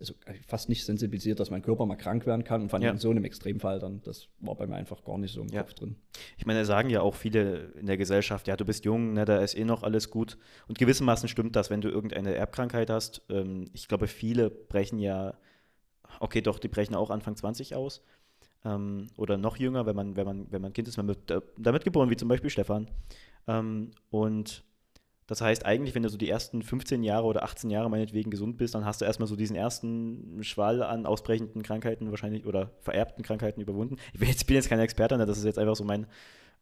also 0.00 0.14
fast 0.46 0.68
nicht 0.68 0.84
sensibilisiert, 0.84 1.38
dass 1.40 1.50
mein 1.50 1.62
Körper 1.62 1.86
mal 1.86 1.96
krank 1.96 2.26
werden 2.26 2.44
kann 2.44 2.62
und 2.62 2.68
vor 2.68 2.78
allem 2.78 2.84
Ja. 2.86 2.90
in 2.90 2.98
so 2.98 3.10
einem 3.10 3.24
Extremfall 3.24 3.78
dann, 3.78 4.02
das 4.02 4.28
war 4.40 4.54
bei 4.56 4.66
mir 4.66 4.74
einfach 4.76 5.04
gar 5.04 5.18
nicht 5.18 5.32
so 5.32 5.40
im 5.42 5.48
Ja. 5.48 5.62
Kopf 5.62 5.74
drin. 5.74 5.96
Ich 6.36 6.46
meine, 6.46 6.64
sagen 6.64 6.90
ja 6.90 7.00
auch 7.00 7.14
viele 7.14 7.72
in 7.78 7.86
der 7.86 7.96
Gesellschaft, 7.96 8.48
ja, 8.48 8.56
du 8.56 8.64
bist 8.64 8.84
jung, 8.84 9.12
ne, 9.12 9.24
da 9.24 9.38
ist 9.38 9.56
eh 9.56 9.64
noch 9.64 9.82
alles 9.82 10.10
gut. 10.10 10.36
Und 10.68 10.78
gewissermaßen 10.78 11.28
stimmt 11.28 11.54
das, 11.56 11.70
wenn 11.70 11.80
du 11.80 11.88
irgendeine 11.88 12.34
Erbkrankheit 12.34 12.90
hast. 12.90 13.22
Ähm, 13.28 13.66
ich 13.72 13.86
glaube, 13.88 14.06
viele 14.08 14.50
brechen 14.50 14.98
ja, 14.98 15.34
okay, 16.20 16.40
doch, 16.42 16.58
die 16.58 16.68
brechen 16.68 16.94
auch 16.94 17.10
Anfang 17.10 17.36
20 17.36 17.74
aus. 17.74 18.02
Ähm, 18.64 19.08
oder 19.16 19.36
noch 19.36 19.56
jünger, 19.58 19.86
wenn 19.86 19.94
man, 19.96 20.16
wenn 20.16 20.24
man, 20.26 20.50
wenn 20.50 20.62
man 20.62 20.72
Kind 20.72 20.88
ist, 20.88 20.96
man 20.96 21.06
wird 21.08 21.30
äh, 21.30 21.40
damit 21.58 21.84
geboren, 21.84 22.10
wie 22.10 22.16
zum 22.16 22.28
Beispiel 22.28 22.50
Stefan. 22.50 22.90
Ähm, 23.46 23.90
und 24.10 24.64
das 25.26 25.40
heißt, 25.40 25.64
eigentlich, 25.64 25.94
wenn 25.94 26.02
du 26.02 26.08
so 26.10 26.18
die 26.18 26.28
ersten 26.28 26.62
15 26.62 27.02
Jahre 27.02 27.26
oder 27.26 27.44
18 27.44 27.70
Jahre 27.70 27.88
meinetwegen 27.88 28.30
gesund 28.30 28.58
bist, 28.58 28.74
dann 28.74 28.84
hast 28.84 29.00
du 29.00 29.04
erstmal 29.06 29.26
so 29.26 29.36
diesen 29.36 29.56
ersten 29.56 30.42
Schwall 30.42 30.82
an 30.82 31.06
ausbrechenden 31.06 31.62
Krankheiten 31.62 32.10
wahrscheinlich 32.10 32.44
oder 32.46 32.72
vererbten 32.80 33.22
Krankheiten 33.22 33.60
überwunden. 33.60 33.96
Ich 34.12 34.20
bin 34.20 34.28
jetzt, 34.28 34.46
bin 34.46 34.56
jetzt 34.56 34.68
kein 34.68 34.80
Experte, 34.80 35.16
ne, 35.16 35.24
das 35.24 35.38
ist 35.38 35.44
jetzt 35.44 35.58
einfach 35.58 35.76
so 35.76 35.84
mein, 35.84 36.06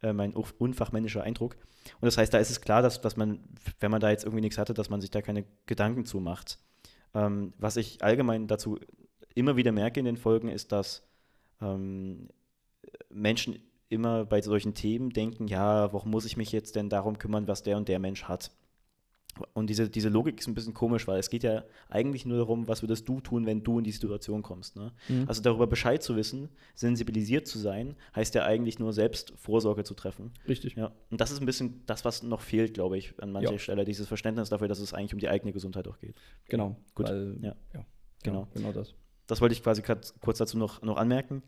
äh, 0.03 0.13
mein 0.13 0.33
unf- 0.35 0.55
unfachmännischer 0.59 1.25
Eindruck. 1.25 1.57
Und 2.01 2.07
das 2.07 2.17
heißt, 2.19 2.33
da 2.33 2.39
ist 2.39 2.51
es 2.51 2.61
klar, 2.61 2.83
dass, 2.83 3.01
dass 3.01 3.17
man, 3.17 3.41
wenn 3.81 3.91
man 3.91 4.01
da 4.01 4.11
jetzt 4.11 4.25
irgendwie 4.25 4.43
nichts 4.43 4.59
hatte, 4.59 4.75
dass 4.75 4.91
man 4.91 5.01
sich 5.01 5.11
da 5.11 5.23
keine 5.23 5.45
Gedanken 5.67 6.05
zu 6.05 6.21
macht. 6.21 6.59
Ähm, 7.15 7.53
was 7.59 7.77
ich 7.77 8.03
allgemein 8.05 8.47
dazu 8.47 8.79
immer 9.35 9.57
wieder 9.57 9.73
merke 9.73 9.99
in 9.99 10.07
den 10.07 10.17
Folgen, 10.17 10.49
ist, 10.49 10.71
dass 10.73 11.03
ähm, 11.61 12.29
Menschen 13.11 13.59
immer 13.93 14.25
bei 14.25 14.41
solchen 14.43 14.75
Themen 14.75 15.11
denken, 15.11 15.47
ja, 15.47 15.93
warum 15.93 16.11
muss 16.11 16.25
ich 16.25 16.37
mich 16.37 16.51
jetzt 16.53 16.77
denn 16.77 16.89
darum 16.89 17.19
kümmern, 17.19 17.47
was 17.47 17.63
der 17.63 17.77
und 17.77 17.89
der 17.89 17.99
Mensch 17.99 18.25
hat? 18.25 18.51
Und 19.55 19.71
diese, 19.71 19.89
diese 19.89 20.11
Logik 20.11 20.41
ist 20.41 20.47
ein 20.47 20.53
bisschen 20.55 20.75
komisch, 20.75 21.09
weil 21.09 21.19
es 21.19 21.31
geht 21.31 21.43
ja 21.43 21.65
eigentlich 21.89 22.27
nur 22.27 22.37
darum, 22.37 22.69
was 22.69 22.83
würdest 22.83 23.09
du 23.09 23.19
tun, 23.21 23.47
wenn 23.47 23.63
du 23.63 23.79
in 23.79 23.85
die 23.85 23.91
Situation 23.91 24.43
kommst. 24.43 24.77
Ne? 24.77 24.93
Mhm. 25.09 25.25
Also 25.27 25.41
darüber 25.41 25.67
Bescheid 25.67 26.03
zu 26.03 26.17
wissen, 26.17 26.51
sensibilisiert 26.75 27.47
zu 27.49 27.59
sein, 27.59 27.97
heißt 28.15 28.35
ja 28.35 28.45
eigentlich 28.45 28.79
nur 28.79 28.93
selbst 28.93 29.33
Vorsorge 29.37 29.85
zu 29.85 29.95
treffen. 29.95 30.33
Richtig. 30.47 30.75
Ja. 30.77 30.93
Und 31.11 31.21
das 31.23 31.31
ist 31.31 31.41
ein 31.41 31.47
bisschen 31.47 31.83
das, 31.87 32.05
was 32.05 32.23
noch 32.23 32.43
fehlt, 32.43 32.75
glaube 32.75 32.99
ich, 32.99 33.15
an 33.23 33.33
mancher 33.33 33.53
Ja. 33.53 33.59
Stelle, 33.59 33.87
dieses 33.87 34.07
Verständnis 34.07 34.51
dafür, 34.51 34.69
dass 34.69 34.81
es 34.81 34.93
eigentlich 34.93 35.15
um 35.15 35.19
die 35.19 35.31
eigene 35.31 35.53
Gesundheit 35.53 35.89
auch 35.89 35.99
geht. 35.99 36.15
Genau. 36.49 36.77
Gut. 36.95 37.09
Weil, 37.09 37.39
Ja. 37.41 37.57
ja. 37.73 37.87
Genau. 38.23 38.41
Ja, 38.41 38.49
genau 38.53 38.73
das. 38.73 38.95
Das 39.27 39.41
wollte 39.41 39.55
ich 39.55 39.63
quasi 39.63 39.83
kurz 39.83 40.39
dazu 40.39 40.59
noch, 40.59 40.83
noch 40.83 40.97
anmerken. 40.97 41.43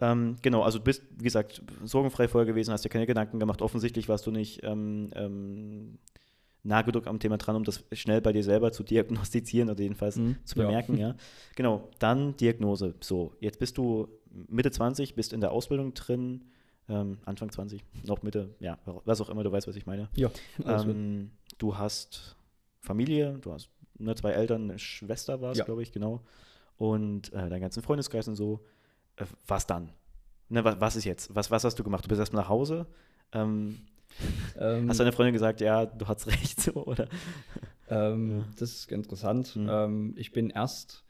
Ähm, 0.00 0.36
genau, 0.42 0.62
also 0.62 0.78
du 0.78 0.84
bist, 0.84 1.02
wie 1.16 1.24
gesagt, 1.24 1.62
sorgenfrei 1.84 2.26
vorher 2.28 2.46
gewesen, 2.46 2.72
hast 2.72 2.84
dir 2.84 2.88
keine 2.88 3.06
Gedanken 3.06 3.38
gemacht. 3.38 3.62
Offensichtlich 3.62 4.08
warst 4.08 4.26
du 4.26 4.30
nicht 4.30 4.60
ähm, 4.64 5.10
ähm, 5.14 5.98
nah 6.62 6.82
genug 6.82 7.06
am 7.06 7.18
Thema 7.20 7.36
dran, 7.38 7.56
um 7.56 7.64
das 7.64 7.84
schnell 7.92 8.20
bei 8.20 8.32
dir 8.32 8.42
selber 8.42 8.72
zu 8.72 8.82
diagnostizieren 8.82 9.70
oder 9.70 9.80
jedenfalls 9.82 10.16
Mhm, 10.16 10.36
zu 10.44 10.58
ja. 10.58 10.66
bemerken. 10.66 10.96
Ja. 10.96 11.14
Genau, 11.56 11.88
dann 11.98 12.36
Diagnose. 12.36 12.94
So, 13.00 13.34
jetzt 13.40 13.58
bist 13.58 13.78
du 13.78 14.08
Mitte 14.48 14.70
20, 14.70 15.14
bist 15.14 15.32
in 15.32 15.40
der 15.40 15.52
Ausbildung 15.52 15.94
drin. 15.94 16.44
ähm, 16.88 17.18
Anfang 17.24 17.50
20, 17.52 17.84
noch 18.04 18.22
Mitte, 18.24 18.54
ja, 18.58 18.76
was 19.04 19.20
auch 19.20 19.28
immer, 19.30 19.44
du 19.44 19.52
weißt, 19.52 19.68
was 19.68 19.76
ich 19.76 19.86
meine. 19.86 20.08
Ja, 20.16 20.28
ähm, 20.66 21.30
du 21.58 21.78
hast 21.78 22.36
Familie, 22.80 23.38
du 23.42 23.52
hast 23.52 23.68
ne, 23.98 24.14
zwei 24.16 24.32
Eltern, 24.32 24.64
eine 24.70 24.78
Schwester 24.80 25.40
war 25.40 25.52
es, 25.52 25.58
Ja. 25.58 25.64
glaube 25.64 25.82
ich, 25.82 25.92
genau. 25.92 26.22
Und 26.80 27.30
äh, 27.34 27.50
deinen 27.50 27.60
ganzen 27.60 27.82
Freundeskreis 27.82 28.26
und 28.26 28.36
so. 28.36 28.64
Äh, 29.16 29.26
was 29.46 29.66
dann? 29.66 29.92
Ne, 30.48 30.64
was, 30.64 30.80
was 30.80 30.96
ist 30.96 31.04
jetzt? 31.04 31.34
Was, 31.34 31.50
was 31.50 31.62
hast 31.62 31.78
du 31.78 31.84
gemacht? 31.84 32.06
Du 32.06 32.08
bist 32.08 32.18
erstmal 32.18 32.42
nach 32.42 32.48
Hause. 32.48 32.86
Ähm, 33.32 33.82
ähm, 34.58 34.88
hast 34.88 34.98
deine 34.98 35.12
Freundin 35.12 35.34
gesagt, 35.34 35.60
ja, 35.60 35.84
du 35.84 36.08
hast 36.08 36.26
recht, 36.32 36.58
so, 36.58 36.72
oder? 36.86 37.06
Ähm, 37.90 38.30
Ja. 38.30 38.44
Das 38.58 38.70
ist 38.70 38.90
interessant. 38.90 39.56
Mhm. 39.56 39.68
Ähm, 39.70 40.14
ich 40.16 40.32
bin 40.32 40.48
erst, 40.48 41.04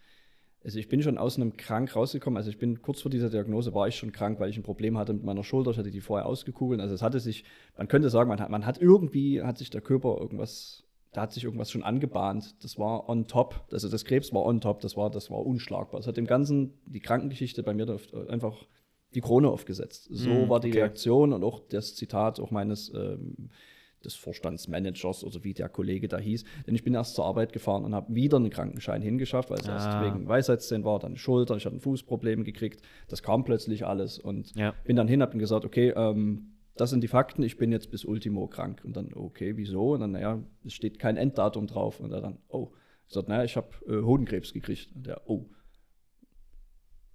also 0.64 0.76
ich 0.76 0.88
bin 0.88 1.04
schon 1.04 1.18
aus 1.18 1.36
einem 1.36 1.56
Krank 1.56 1.94
rausgekommen. 1.94 2.36
Also 2.36 2.50
ich 2.50 2.58
bin 2.58 2.82
kurz 2.82 3.00
vor 3.02 3.10
dieser 3.12 3.30
Diagnose 3.30 3.72
war 3.72 3.86
ich 3.86 3.94
schon 3.94 4.10
krank, 4.10 4.40
weil 4.40 4.50
ich 4.50 4.56
ein 4.56 4.64
Problem 4.64 4.98
hatte 4.98 5.12
mit 5.12 5.22
meiner 5.22 5.44
Schulter. 5.44 5.70
Ich 5.70 5.78
hatte 5.78 5.92
die 5.92 6.00
vorher 6.00 6.26
ausgekugelt. 6.26 6.80
Also 6.80 6.96
es 6.96 7.02
hatte 7.02 7.20
sich, 7.20 7.44
man 7.78 7.86
könnte 7.86 8.10
sagen, 8.10 8.28
man 8.28 8.40
hat, 8.40 8.50
man 8.50 8.66
hat 8.66 8.82
irgendwie, 8.82 9.40
hat 9.40 9.56
sich 9.56 9.70
der 9.70 9.82
Körper 9.82 10.18
irgendwas, 10.20 10.82
da 11.12 11.22
hat 11.22 11.32
sich 11.32 11.44
irgendwas 11.44 11.70
schon 11.70 11.82
angebahnt. 11.82 12.62
Das 12.62 12.78
war 12.78 13.08
on 13.08 13.26
top. 13.26 13.66
Also 13.72 13.88
das 13.88 14.04
Krebs 14.04 14.32
war 14.32 14.44
on 14.44 14.60
top. 14.60 14.80
Das 14.80 14.96
war, 14.96 15.10
das 15.10 15.30
war 15.30 15.44
unschlagbar. 15.44 16.00
Es 16.00 16.06
hat 16.06 16.16
dem 16.16 16.26
Ganzen 16.26 16.74
die 16.86 17.00
Krankengeschichte 17.00 17.62
bei 17.62 17.74
mir 17.74 17.88
auf- 17.92 18.14
einfach 18.28 18.66
die 19.14 19.20
Krone 19.20 19.48
aufgesetzt. 19.48 20.08
So 20.10 20.44
Mhm, 20.44 20.48
war 20.48 20.60
die 20.60 20.68
okay. 20.68 20.78
Reaktion 20.78 21.32
und 21.32 21.42
auch 21.42 21.60
das 21.68 21.96
Zitat 21.96 22.38
auch 22.38 22.52
meines 22.52 22.92
ähm, 22.94 23.50
des 24.04 24.14
Vorstandsmanagers 24.14 25.24
oder 25.24 25.44
wie 25.44 25.52
der 25.52 25.68
Kollege 25.68 26.08
da 26.08 26.16
hieß. 26.18 26.44
Denn 26.66 26.74
ich 26.74 26.84
bin 26.84 26.94
erst 26.94 27.16
zur 27.16 27.26
Arbeit 27.26 27.52
gefahren 27.52 27.84
und 27.84 27.94
habe 27.94 28.14
wieder 28.14 28.36
einen 28.38 28.48
Krankenschein 28.50 29.02
hingeschafft, 29.02 29.50
weil 29.50 29.58
es 29.58 29.68
erst 29.68 29.88
Ah. 29.88 30.00
wegen 30.00 30.26
Weisheitszähnen 30.28 30.84
war, 30.84 30.98
dann 31.00 31.16
Schulter, 31.16 31.56
ich 31.56 31.66
hatte 31.66 31.76
ein 31.76 31.80
Fußproblem 31.80 32.44
gekriegt. 32.44 32.80
Das 33.08 33.22
kam 33.22 33.44
plötzlich 33.44 33.84
alles 33.84 34.18
und 34.18 34.54
Ja. 34.56 34.74
bin 34.84 34.96
dann 34.96 35.08
hin, 35.08 35.20
habe 35.22 35.36
gesagt, 35.36 35.64
okay, 35.66 35.92
ähm, 35.94 36.52
das 36.76 36.90
sind 36.90 37.02
die 37.02 37.08
Fakten, 37.08 37.42
ich 37.42 37.56
bin 37.56 37.72
jetzt 37.72 37.90
bis 37.90 38.04
Ultimo 38.04 38.46
krank. 38.46 38.82
Und 38.84 38.96
dann, 38.96 39.12
okay, 39.14 39.56
wieso? 39.56 39.92
Und 39.94 40.00
dann, 40.00 40.12
naja, 40.12 40.42
es 40.64 40.72
steht 40.72 40.98
kein 40.98 41.16
Enddatum 41.16 41.66
drauf. 41.66 42.00
Und 42.00 42.12
er 42.12 42.20
dann, 42.20 42.38
oh, 42.48 42.72
ich 43.06 43.14
sagte, 43.14 43.30
naja, 43.30 43.44
ich 43.44 43.56
habe 43.56 43.68
äh, 43.86 44.02
Hodenkrebs 44.02 44.52
gekriegt. 44.52 44.90
Und 44.94 45.06
der, 45.06 45.28
oh. 45.28 45.46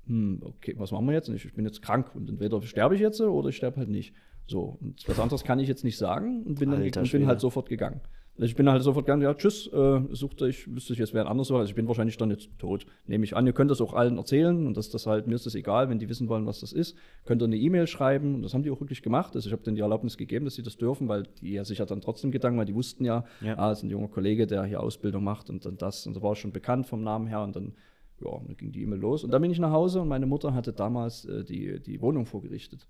Hm, 0.08 0.42
okay, 0.44 0.76
was 0.78 0.92
machen 0.92 1.08
wir 1.08 1.14
jetzt? 1.14 1.30
Und 1.30 1.36
ich, 1.36 1.46
ich 1.46 1.54
bin 1.54 1.66
jetzt 1.66 1.82
krank 1.82 2.14
und 2.14 2.30
entweder 2.30 2.62
sterbe 2.62 2.94
ich 2.96 3.02
jetzt 3.02 3.20
oder 3.22 3.50
ich 3.50 3.56
sterbe 3.56 3.78
halt 3.78 3.90
nicht. 3.90 4.14
So, 4.48 4.78
und 4.80 5.08
was 5.08 5.20
anderes 5.20 5.44
kann 5.44 5.60
ich 5.60 5.68
jetzt 5.68 5.84
nicht 5.84 5.98
sagen 5.98 6.44
und 6.44 6.60
bin, 6.60 6.70
dann, 6.70 6.84
und 6.84 7.12
bin 7.12 7.26
halt 7.26 7.40
sofort 7.40 7.68
gegangen. 7.68 8.02
Also 8.38 8.46
ich 8.48 8.56
bin 8.56 8.70
halt 8.70 8.84
sofort 8.84 9.06
gegangen, 9.06 9.22
ja, 9.22 9.34
tschüss, 9.34 9.68
äh, 9.72 10.02
suchte 10.12 10.50
ich, 10.50 10.74
wüsste 10.74 10.92
ich, 10.92 11.00
es 11.00 11.14
wäre 11.14 11.28
anders 11.28 11.48
so, 11.48 11.56
also 11.56 11.70
ich 11.70 11.76
bin 11.76 11.88
wahrscheinlich 11.88 12.18
dann 12.18 12.30
jetzt 12.32 12.50
tot, 12.60 12.86
nehme 13.08 13.24
ich 13.24 13.34
an. 13.34 13.48
Ihr 13.48 13.54
könnt 13.54 13.72
das 13.72 13.80
auch 13.80 13.94
allen 13.94 14.18
erzählen 14.18 14.68
und 14.68 14.76
das, 14.76 14.90
das 14.90 15.08
halt, 15.08 15.26
mir 15.28 15.36
ist 15.36 15.46
das 15.46 15.56
egal, 15.56 15.88
wenn 15.90 16.00
die 16.00 16.10
wissen 16.10 16.28
wollen, 16.28 16.46
was 16.46 16.60
das 16.60 16.74
ist, 16.74 16.98
könnt 17.24 17.42
ihr 17.42 17.46
eine 17.46 17.56
E-Mail 17.56 17.88
schreiben 17.88 18.36
und 18.36 18.42
das 18.42 18.54
haben 18.54 18.64
die 18.64 18.72
auch 18.72 18.82
wirklich 18.82 19.02
gemacht. 19.02 19.36
Also 19.36 19.48
ich 19.48 19.54
habe 19.54 19.64
denen 19.64 19.76
die 19.78 19.82
Erlaubnis 19.84 20.18
gegeben, 20.18 20.44
dass 20.44 20.56
sie 20.56 20.64
das 20.64 20.76
dürfen, 20.76 21.08
weil 21.08 21.24
die 21.40 21.54
ja 21.54 21.64
sich 21.64 21.78
ja 21.78 21.86
dann 21.86 22.02
trotzdem 22.02 22.32
Gedanken, 22.32 22.60
weil 22.60 22.66
die 22.66 22.76
wussten 22.76 23.06
ja, 23.06 23.24
Ja. 23.40 23.58
ah, 23.58 23.72
es 23.72 23.78
ist 23.78 23.84
ein 23.86 23.90
junger 23.90 24.10
Kollege, 24.10 24.48
der 24.48 24.66
hier 24.66 24.82
Ausbildung 24.84 25.24
macht 25.24 25.50
und 25.50 25.66
dann 25.66 25.78
das 25.78 26.06
und 26.06 26.14
das 26.16 26.22
war 26.22 26.36
schon 26.36 26.52
bekannt 26.52 26.88
vom 26.88 27.04
Namen 27.04 27.28
her 27.28 27.42
und 27.42 27.56
dann, 27.56 27.74
ja, 28.20 28.32
dann 28.46 28.58
ging 28.58 28.74
die 28.74 28.82
E-Mail 28.84 29.00
los 29.00 29.24
und 29.24 29.32
dann 29.32 29.42
bin 29.42 29.50
ich 29.52 29.60
nach 29.60 29.72
Hause 29.72 30.02
und 30.02 30.10
meine 30.10 30.26
Mutter 30.26 30.54
hatte 30.54 30.74
damals 30.74 31.24
äh, 31.24 31.46
die, 31.46 31.80
die 31.82 32.02
Wohnung 32.02 32.26
vorgerichtet. 32.26 32.86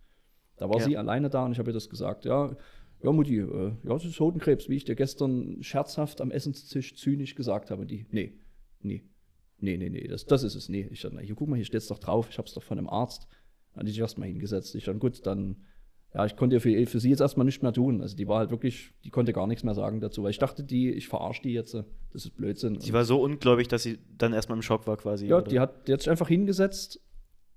Da 0.57 0.69
war 0.69 0.79
Ja. 0.79 0.85
sie 0.85 0.97
alleine 0.97 1.29
da 1.29 1.45
und 1.45 1.51
ich 1.51 1.59
habe 1.59 1.69
ihr 1.69 1.73
das 1.73 1.87
gesagt. 1.89 2.25
Ja, 2.25 2.55
ja 3.05 3.11
Mutti, 3.11 3.37
äh, 3.37 3.71
ja, 3.83 3.95
es 3.95 4.03
ist 4.03 4.19
Hodenkrebs, 4.19 4.67
wie 4.67 4.75
ich 4.75 4.85
dir 4.85 4.95
gestern 4.95 5.61
scherzhaft 5.61 6.21
am 6.21 6.31
Essenstisch 6.31 6.95
zynisch 6.95 7.35
gesagt 7.35 7.69
habe. 7.69 7.83
Und 7.83 7.91
die, 7.91 8.07
nee, 8.09 8.33
nee, 8.81 9.03
nee, 9.59 9.77
nee, 9.77 9.89
nee, 9.89 10.07
das, 10.07 10.25
das 10.25 10.43
ist 10.43 10.55
es, 10.55 10.69
nee. 10.69 10.87
Ich 10.91 11.01
dachte, 11.01 11.19
hier, 11.21 11.35
guck 11.35 11.47
mal, 11.47 11.55
hier 11.55 11.65
steht 11.65 11.81
es 11.81 11.87
doch 11.87 11.99
drauf, 11.99 12.27
ich 12.29 12.37
habe 12.37 12.47
es 12.47 12.53
doch 12.53 12.63
von 12.63 12.79
einem 12.79 12.89
Arzt. 12.89 13.27
Dann 13.73 13.81
hat 13.81 13.87
die 13.87 13.91
sich 13.91 13.99
erstmal 13.99 14.27
hingesetzt. 14.27 14.73
Ich 14.73 14.85
dann, 14.85 14.99
gut, 14.99 15.25
dann, 15.25 15.57
ja, 16.15 16.25
ich 16.25 16.35
konnte 16.35 16.55
ja 16.55 16.59
für, 16.59 16.85
für 16.87 16.99
sie 16.99 17.09
jetzt 17.09 17.19
erstmal 17.19 17.45
nichts 17.45 17.61
mehr 17.61 17.73
tun. 17.73 18.01
Also 18.01 18.15
die 18.15 18.27
war 18.27 18.39
halt 18.39 18.49
wirklich, 18.49 18.93
die 19.03 19.11
konnte 19.11 19.33
gar 19.33 19.45
nichts 19.45 19.63
mehr 19.63 19.75
sagen 19.75 19.99
dazu, 19.99 20.23
weil 20.23 20.31
ich 20.31 20.39
dachte, 20.39 20.63
die, 20.63 20.89
ich 20.91 21.07
verarsche 21.07 21.43
die 21.43 21.53
jetzt, 21.53 21.75
das 21.75 21.85
ist 22.25 22.35
Blödsinn. 22.35 22.79
Sie 22.79 22.93
war 22.93 23.05
so 23.05 23.21
ungläubig, 23.21 23.67
dass 23.67 23.83
sie 23.83 23.99
dann 24.17 24.33
erstmal 24.33 24.57
im 24.57 24.63
Schock 24.63 24.87
war 24.87 24.97
quasi. 24.97 25.27
Ja, 25.27 25.37
oder? 25.37 25.47
die 25.47 25.59
hat, 25.59 25.87
die 25.87 25.93
hat 25.93 26.01
sich 26.01 26.09
einfach 26.09 26.27
hingesetzt 26.27 27.01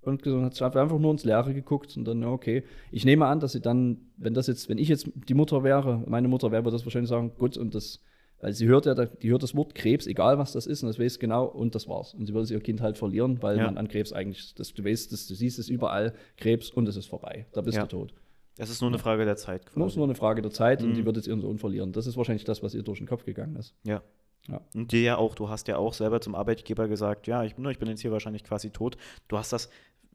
und 0.09 0.23
gesagt, 0.23 0.61
hat 0.61 0.77
einfach 0.77 0.99
nur 0.99 1.13
ins 1.13 1.25
Leere 1.25 1.55
geguckt 1.55 1.97
und 1.97 2.05
dann, 2.05 2.23
ja, 2.23 2.29
okay. 2.29 2.65
Ich 2.91 3.05
nehme 3.05 3.27
an, 3.27 3.41
dass 3.41 3.53
sie 3.53 3.61
dann, 3.61 3.99
wenn 4.17 4.35
das 4.35 4.47
jetzt, 4.47 4.69
wenn 4.69 4.79
ich 4.79 4.89
jetzt 4.89 5.09
die 5.15 5.35
Mutter 5.35 5.63
wäre, 5.65 6.03
meine 6.07 6.29
Mutter 6.29 6.51
wäre, 6.51 6.65
würde 6.65 6.77
das 6.77 6.85
wahrscheinlich 6.87 7.09
sagen, 7.11 7.33
gut, 7.39 7.57
und 7.57 7.75
das, 7.75 8.01
weil 8.41 8.53
sie 8.53 8.67
hört 8.67 8.87
ja, 8.87 8.95
die 8.95 9.31
hört 9.31 9.43
das 9.43 9.55
Wort 9.57 9.75
Krebs, 9.75 10.07
egal 10.07 10.39
was 10.39 10.53
das 10.53 10.67
ist, 10.67 10.83
und 10.83 10.89
das 10.89 10.99
weiß 10.99 11.19
genau, 11.19 11.45
und 11.47 11.75
das 11.75 11.89
war's. 11.89 12.15
Und 12.15 12.27
sie 12.27 12.35
würde 12.35 12.53
ihr 12.53 12.61
Kind 12.61 12.81
halt 12.81 12.97
verlieren, 12.99 13.43
weil 13.43 13.59
Ja. 13.59 13.65
man 13.67 13.79
an 13.79 13.89
Krebs 13.89 14.13
eigentlich, 14.13 14.55
das, 14.55 14.73
du 14.75 14.85
weißt, 14.85 15.13
das, 15.13 15.27
du 15.27 15.35
siehst 15.35 15.59
es 15.59 15.69
überall, 15.69 16.15
Krebs, 16.37 16.71
und 16.71 16.89
es 16.89 16.97
ist 16.97 17.07
vorbei. 17.07 17.47
Da 17.53 17.61
bist 17.61 17.77
Ja. 17.77 17.83
du 17.85 17.89
tot. 17.89 18.15
Es 18.61 18.71
ist 18.71 18.81
nur 18.81 18.91
eine 18.91 18.99
Frage 18.99 19.25
der 19.25 19.37
Zeit. 19.37 19.63
Nur 19.77 19.87
ist 19.87 19.95
nur 19.97 20.05
eine 20.07 20.17
Frage 20.17 20.43
der 20.43 20.51
Zeit 20.51 20.83
und 20.83 20.91
Mhm. 20.91 20.95
die 20.95 21.05
wird 21.05 21.15
jetzt 21.17 21.29
ihren 21.29 21.41
Sohn 21.41 21.59
verlieren. 21.59 21.93
Das 21.93 22.09
ist 22.09 22.17
wahrscheinlich 22.17 22.45
das, 22.45 22.61
was 22.63 22.75
ihr 22.75 22.83
durch 22.83 22.99
den 22.99 23.07
Kopf 23.07 23.25
gegangen 23.25 23.55
ist. 23.57 23.75
Ja. 23.85 24.03
Ja. 24.49 24.61
Und 24.75 24.93
dir 24.93 25.03
ja 25.03 25.17
auch, 25.17 25.35
du 25.35 25.49
hast 25.49 25.69
ja 25.69 25.77
auch 25.77 25.93
selber 25.93 26.21
zum 26.21 26.35
Arbeitgeber 26.35 26.89
gesagt, 26.89 27.27
ja, 27.27 27.45
ich, 27.45 27.59
ne, 27.59 27.71
ich 27.71 27.79
bin 27.79 27.89
jetzt 27.89 28.01
hier 28.01 28.11
wahrscheinlich 28.13 28.45
quasi 28.45 28.71
tot. 28.71 28.97
Du 29.29 29.37
hast 29.37 29.53
das, 29.53 29.69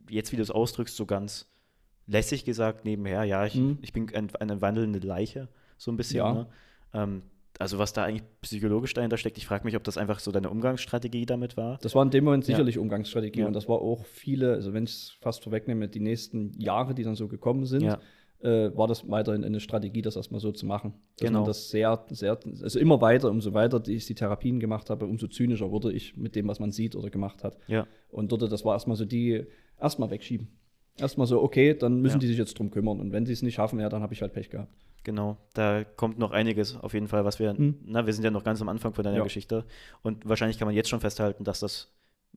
jetzt 0.10 0.32
wie 0.32 0.36
du 0.38 0.42
es 0.44 0.52
ausdrückst, 0.52 0.96
so 0.96 1.06
ganz 1.06 1.50
lässig 2.08 2.44
gesagt 2.46 2.86
nebenher, 2.86 3.24
ja, 3.24 3.46
ich, 3.46 3.56
Mhm. 3.56 3.78
ich 3.82 3.94
bin 3.94 4.14
ein, 4.14 4.30
eine 4.40 4.62
wandelnde 4.62 5.00
Leiche, 5.00 5.48
so 5.78 5.92
ein 5.92 5.98
bisschen. 5.98 6.18
Ja. 6.18 6.34
Ne? 6.34 6.48
Ähm, 6.94 7.22
also 7.60 7.78
was 7.78 7.94
da 7.94 8.04
eigentlich 8.04 8.24
psychologisch 8.42 8.94
dahinter 8.94 9.18
steckt, 9.18 9.38
ich 9.38 9.46
frage 9.46 9.64
mich, 9.64 9.76
ob 9.76 9.84
das 9.84 9.98
einfach 9.98 10.20
so 10.20 10.32
deine 10.32 10.50
Umgangsstrategie 10.50 11.26
damit 11.26 11.56
war. 11.56 11.78
Das 11.82 11.94
war 11.96 12.04
in 12.04 12.10
dem 12.10 12.24
Moment 12.26 12.44
Ja. 12.48 12.56
sicherlich 12.56 12.78
Umgangsstrategie 12.80 13.42
Ja. 13.42 13.48
und 13.48 13.54
das 13.54 13.70
war 13.70 13.80
auch 13.80 14.06
viele, 14.06 14.54
also 14.54 14.74
wenn 14.74 14.84
ich 14.86 14.90
es 14.92 15.18
fast 15.22 15.44
vorwegnehme, 15.44 15.88
die 15.88 16.00
nächsten 16.00 16.60
Jahre, 16.60 16.94
die 16.96 17.04
dann 17.04 17.16
so 17.16 17.28
gekommen 17.28 17.66
sind, 17.66 17.84
Ja. 17.84 18.00
äh, 18.42 18.76
war 18.76 18.88
das 18.88 19.08
weiterhin 19.10 19.46
eine 19.46 19.60
Strategie, 19.62 20.02
das 20.02 20.16
erstmal 20.18 20.42
so 20.42 20.52
zu 20.52 20.66
machen. 20.66 20.96
Dass 21.18 21.28
Genau. 21.28 21.40
man 21.42 21.48
das 21.48 21.70
sehr, 21.70 22.04
sehr, 22.10 22.38
also 22.62 22.80
immer 22.80 23.00
weiter, 23.00 23.30
umso 23.30 23.54
weiter 23.54 23.80
die 23.80 23.94
ich 23.94 24.08
die 24.08 24.16
Therapien 24.16 24.60
gemacht 24.60 24.90
habe, 24.90 25.06
umso 25.06 25.28
zynischer 25.28 25.72
wurde 25.72 25.94
ich 25.94 26.18
mit 26.18 26.36
dem, 26.36 26.48
was 26.48 26.60
man 26.60 26.72
sieht 26.72 26.96
oder 26.96 27.10
gemacht 27.12 27.44
hat. 27.44 27.56
Ja. 27.68 27.88
Und 28.10 28.32
dort, 28.32 28.52
das 28.52 28.66
war 28.66 28.74
erstmal 28.74 28.98
so 28.98 29.06
die, 29.06 29.46
erstmal 29.84 30.10
wegschieben. 30.10 30.48
Erstmal 30.98 31.28
so, 31.28 31.42
okay, 31.42 31.74
dann 31.76 32.02
müssen 32.02 32.16
Ja. 32.16 32.20
die 32.20 32.28
sich 32.28 32.38
jetzt 32.38 32.58
drum 32.58 32.72
kümmern. 32.72 33.00
Und 33.00 33.12
wenn 33.12 33.26
sie 33.26 33.34
es 33.34 33.42
nicht 33.42 33.56
schaffen, 33.56 33.80
ja, 33.80 33.90
dann 33.90 34.02
habe 34.02 34.14
ich 34.14 34.22
halt 34.22 34.34
Pech 34.34 34.50
gehabt. 34.50 34.72
Genau, 35.04 35.38
da 35.54 35.84
kommt 35.84 36.18
noch 36.18 36.32
einiges 36.32 36.78
auf 36.78 36.94
jeden 36.94 37.08
Fall, 37.10 37.26
was 37.26 37.38
wir, 37.40 37.54
Mhm. 37.54 37.80
na, 37.86 38.06
wir 38.06 38.14
sind 38.14 38.24
ja 38.24 38.32
noch 38.32 38.44
ganz 38.46 38.62
am 38.62 38.70
Anfang 38.70 38.94
von 38.94 39.04
deiner 39.04 39.18
Ja. 39.18 39.24
Geschichte 39.24 39.66
und 40.02 40.28
wahrscheinlich 40.28 40.58
kann 40.58 40.66
man 40.68 40.76
jetzt 40.76 40.90
schon 40.90 41.02
festhalten, 41.02 41.44
dass 41.44 41.60
das 41.60 41.92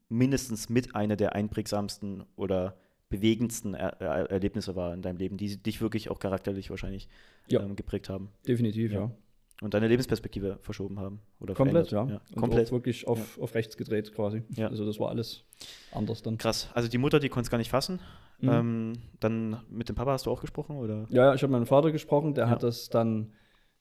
mindestens 0.08 0.68
mit 0.68 0.94
einer 0.96 1.16
der 1.16 1.34
einprägsamsten 1.34 2.24
oder 2.36 2.76
bewegendsten 3.08 3.74
er 3.74 4.00
er 4.00 4.30
Erlebnisse 4.30 4.74
war 4.74 4.92
in 4.94 5.00
deinem 5.02 5.16
Leben, 5.18 5.36
die 5.36 5.56
dich 5.62 5.80
wirklich 5.80 6.10
auch 6.10 6.18
charakterlich 6.18 6.70
wahrscheinlich 6.70 7.08
Ja. 7.48 7.62
ähm, 7.62 7.76
geprägt 7.76 8.08
haben 8.08 8.30
Definitiv, 8.48 8.90
Ja. 8.92 9.10
Ja. 9.60 9.64
und 9.64 9.74
deine 9.74 9.88
Lebensperspektive 9.88 10.58
verschoben 10.60 10.98
haben 11.00 11.20
oder 11.40 11.54
Komplett, 11.54 11.90
ja. 11.90 12.02
Und 12.02 12.20
komplett. 12.36 12.70
wirklich 12.72 13.06
auf, 13.06 13.38
auf 13.40 13.54
rechts 13.54 13.76
gedreht 13.76 14.12
quasi. 14.14 14.42
Ja. 14.54 14.68
Also 14.68 14.84
das 14.86 14.98
war 15.00 15.08
alles 15.10 15.44
anders 15.92 16.22
dann. 16.22 16.38
Krass. 16.38 16.68
Also 16.74 16.88
die 16.88 16.98
Mutter, 16.98 17.20
die 17.20 17.28
konnte 17.28 17.46
es 17.46 17.50
gar 17.50 17.58
nicht 17.58 17.70
fassen. 17.70 18.00
Mhm. 18.40 18.48
Ähm, 18.50 18.92
dann 19.20 19.56
mit 19.70 19.88
dem 19.88 19.96
Papa 19.96 20.12
hast 20.12 20.26
du 20.26 20.30
auch 20.30 20.40
gesprochen 20.42 20.76
oder? 20.76 21.06
Ja, 21.08 21.26
ja, 21.26 21.34
ich 21.34 21.42
habe 21.42 21.50
mit 21.52 21.60
meinem 21.60 21.66
Vater 21.66 21.90
gesprochen, 21.90 22.34
der 22.34 22.44
Ja. 22.44 22.50
hat 22.50 22.62
das 22.62 22.88
dann 22.90 23.32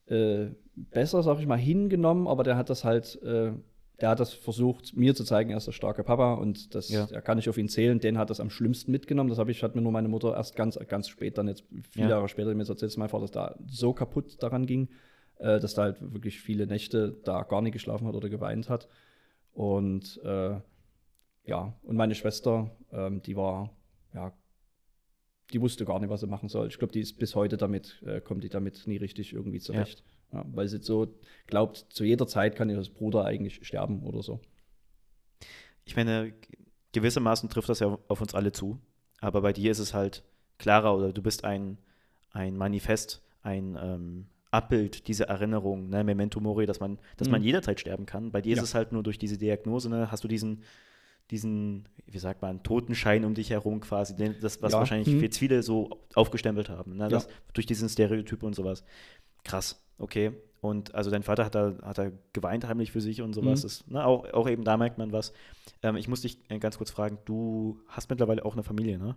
äh, 0.07 0.51
besser, 0.75 1.23
sag 1.23 1.39
ich 1.39 1.47
mal, 1.47 1.57
hingenommen, 1.57 2.27
aber 2.27 2.43
der 2.43 2.55
hat 2.57 2.69
das 2.69 2.83
halt, 2.83 3.21
äh, 3.23 3.51
der 4.01 4.09
hat 4.09 4.19
das 4.19 4.33
versucht, 4.33 4.95
mir 4.95 5.15
zu 5.15 5.23
zeigen, 5.23 5.49
er 5.49 5.57
ist 5.57 5.67
der 5.67 5.71
starke 5.71 6.03
Papa 6.03 6.35
und 6.35 6.75
das, 6.75 6.89
Ja. 6.89 7.07
da 7.07 7.21
kann 7.21 7.37
ich 7.39 7.49
auf 7.49 7.57
ihn 7.57 7.69
zählen, 7.69 7.99
den 7.99 8.17
hat 8.17 8.29
das 8.29 8.39
am 8.39 8.49
schlimmsten 8.49 8.91
mitgenommen. 8.91 9.29
Das 9.29 9.39
habe 9.39 9.51
ich, 9.51 9.63
hat 9.63 9.75
mir 9.75 9.81
nur 9.81 9.91
meine 9.91 10.07
Mutter 10.07 10.35
erst 10.35 10.55
ganz, 10.55 10.77
ganz 10.87 11.07
spät, 11.09 11.37
dann 11.37 11.47
jetzt 11.47 11.63
viele 11.89 12.05
Ja. 12.05 12.11
Jahre 12.17 12.29
später 12.29 12.53
mir 12.53 12.61
erzählt, 12.61 12.83
dass 12.83 12.97
mein 12.97 13.09
Vater 13.09 13.25
da 13.31 13.55
so 13.67 13.93
kaputt 13.93 14.41
daran 14.43 14.65
ging, 14.67 14.89
äh, 15.37 15.59
dass 15.59 15.73
da 15.73 15.83
halt 15.83 15.97
wirklich 16.13 16.39
viele 16.39 16.67
Nächte 16.67 17.17
da 17.23 17.43
gar 17.43 17.61
nicht 17.61 17.73
geschlafen 17.73 18.07
hat 18.07 18.15
oder 18.15 18.29
geweint 18.29 18.69
hat. 18.69 18.87
Und 19.53 20.19
äh, 20.23 20.59
ja, 21.45 21.73
und 21.83 21.95
meine 21.95 22.15
Schwester, 22.15 22.75
ähm, 22.91 23.21
die 23.21 23.35
war, 23.35 23.71
ja, 24.13 24.33
die 25.53 25.61
wusste 25.61 25.85
gar 25.85 25.99
nicht, 25.99 26.09
was 26.09 26.21
sie 26.21 26.27
machen 26.27 26.49
soll. 26.49 26.67
Ich 26.67 26.79
glaube, 26.79 26.91
die 26.91 27.01
ist 27.01 27.19
bis 27.19 27.35
heute 27.35 27.57
damit, 27.57 28.01
äh, 28.05 28.19
kommt 28.19 28.43
die 28.43 28.49
damit 28.49 28.87
nie 28.87 28.97
richtig 28.97 29.33
irgendwie 29.33 29.59
zurecht. 29.59 30.03
Ja. 30.31 30.43
weil 30.47 30.67
sie 30.67 30.79
so 30.79 31.15
glaubt, 31.47 31.85
zu 31.89 32.03
jeder 32.03 32.27
Zeit 32.27 32.55
kann 32.55 32.69
ihr 32.69 32.81
Bruder 32.93 33.23
eigentlich 33.25 33.65
sterben 33.65 34.03
oder 34.03 34.21
so. 34.23 34.41
Ich 35.85 35.95
meine, 35.95 36.33
gewissermaßen 36.91 37.47
trifft 37.47 37.69
das 37.69 37.79
ja 37.79 37.97
auf 38.07 38.21
uns 38.21 38.33
alle 38.33 38.51
zu, 38.51 38.79
aber 39.21 39.41
bei 39.41 39.53
dir 39.53 39.71
ist 39.71 39.79
es 39.79 39.93
halt 39.93 40.23
klarer 40.57 40.97
oder 40.97 41.13
du 41.13 41.21
bist 41.21 41.45
ein, 41.45 41.77
ein 42.31 42.57
Manifest, 42.57 43.21
ein 43.43 43.77
ähm, 43.79 44.27
Abbild 44.55 45.07
dieser 45.07 45.25
Erinnerung, 45.25 45.89
ne, 45.89 46.03
Memento 46.03 46.39
Mori, 46.39 46.65
dass 46.65 46.79
man, 46.79 46.97
dass 47.17 47.27
Mhm. 47.27 47.31
man 47.33 47.41
jederzeit 47.43 47.79
sterben 47.79 48.05
kann. 48.05 48.31
Bei 48.31 48.41
dir 48.41 48.55
Ja. 48.55 48.61
ist 48.61 48.69
es 48.69 48.75
halt 48.75 48.91
nur 48.91 49.03
durch 49.03 49.19
diese 49.19 49.37
Diagnose, 49.37 49.89
ne, 49.89 50.11
hast 50.11 50.23
du 50.23 50.27
diesen, 50.27 50.63
diesen, 51.31 51.87
wie 52.05 52.19
sagt 52.19 52.41
man, 52.41 52.61
Totenschein 52.63 53.25
um 53.25 53.33
dich 53.33 53.49
herum 53.49 53.79
quasi, 53.79 54.15
das, 54.41 54.61
was 54.61 54.73
Ja. 54.73 54.79
wahrscheinlich 54.79 55.07
Mhm. 55.09 55.31
viele 55.31 55.63
so 55.63 55.89
aufgestempelt 56.13 56.69
haben, 56.69 56.97
ne, 56.97 57.09
das, 57.09 57.25
Ja. 57.25 57.31
durch 57.53 57.65
diesen 57.65 57.89
Stereotyp 57.89 58.43
und 58.43 58.55
sowas. 58.55 58.83
Krass, 59.43 59.81
okay. 59.97 60.31
Und 60.61 60.95
also 60.95 61.11
dein 61.11 61.21
Vater 61.23 61.45
hat 61.45 61.53
da, 61.53 61.75
hat 61.83 61.97
da 61.99 62.11
geweint 62.33 62.67
heimlich 62.67 62.91
für 62.91 63.01
sich 63.01 63.21
und 63.21 63.33
sowas. 63.33 63.59
Mhm. 63.59 63.63
Das, 63.67 63.87
ne, 63.87 64.05
auch, 64.05 64.31
auch 64.33 64.49
eben 64.49 64.63
da 64.63 64.77
merkt 64.77 64.97
man 64.97 65.11
was. 65.11 65.33
Ähm, 65.83 65.95
ich 65.95 66.07
muss 66.07 66.21
dich 66.21 66.39
äh, 66.49 66.57
ganz 66.59 66.77
kurz 66.77 66.89
fragen, 66.91 67.17
du 67.25 67.79
hast 67.87 68.09
mittlerweile 68.09 68.43
auch 68.45 68.53
eine 68.53 68.63
Familie, 68.63 68.97
ne? 68.97 69.15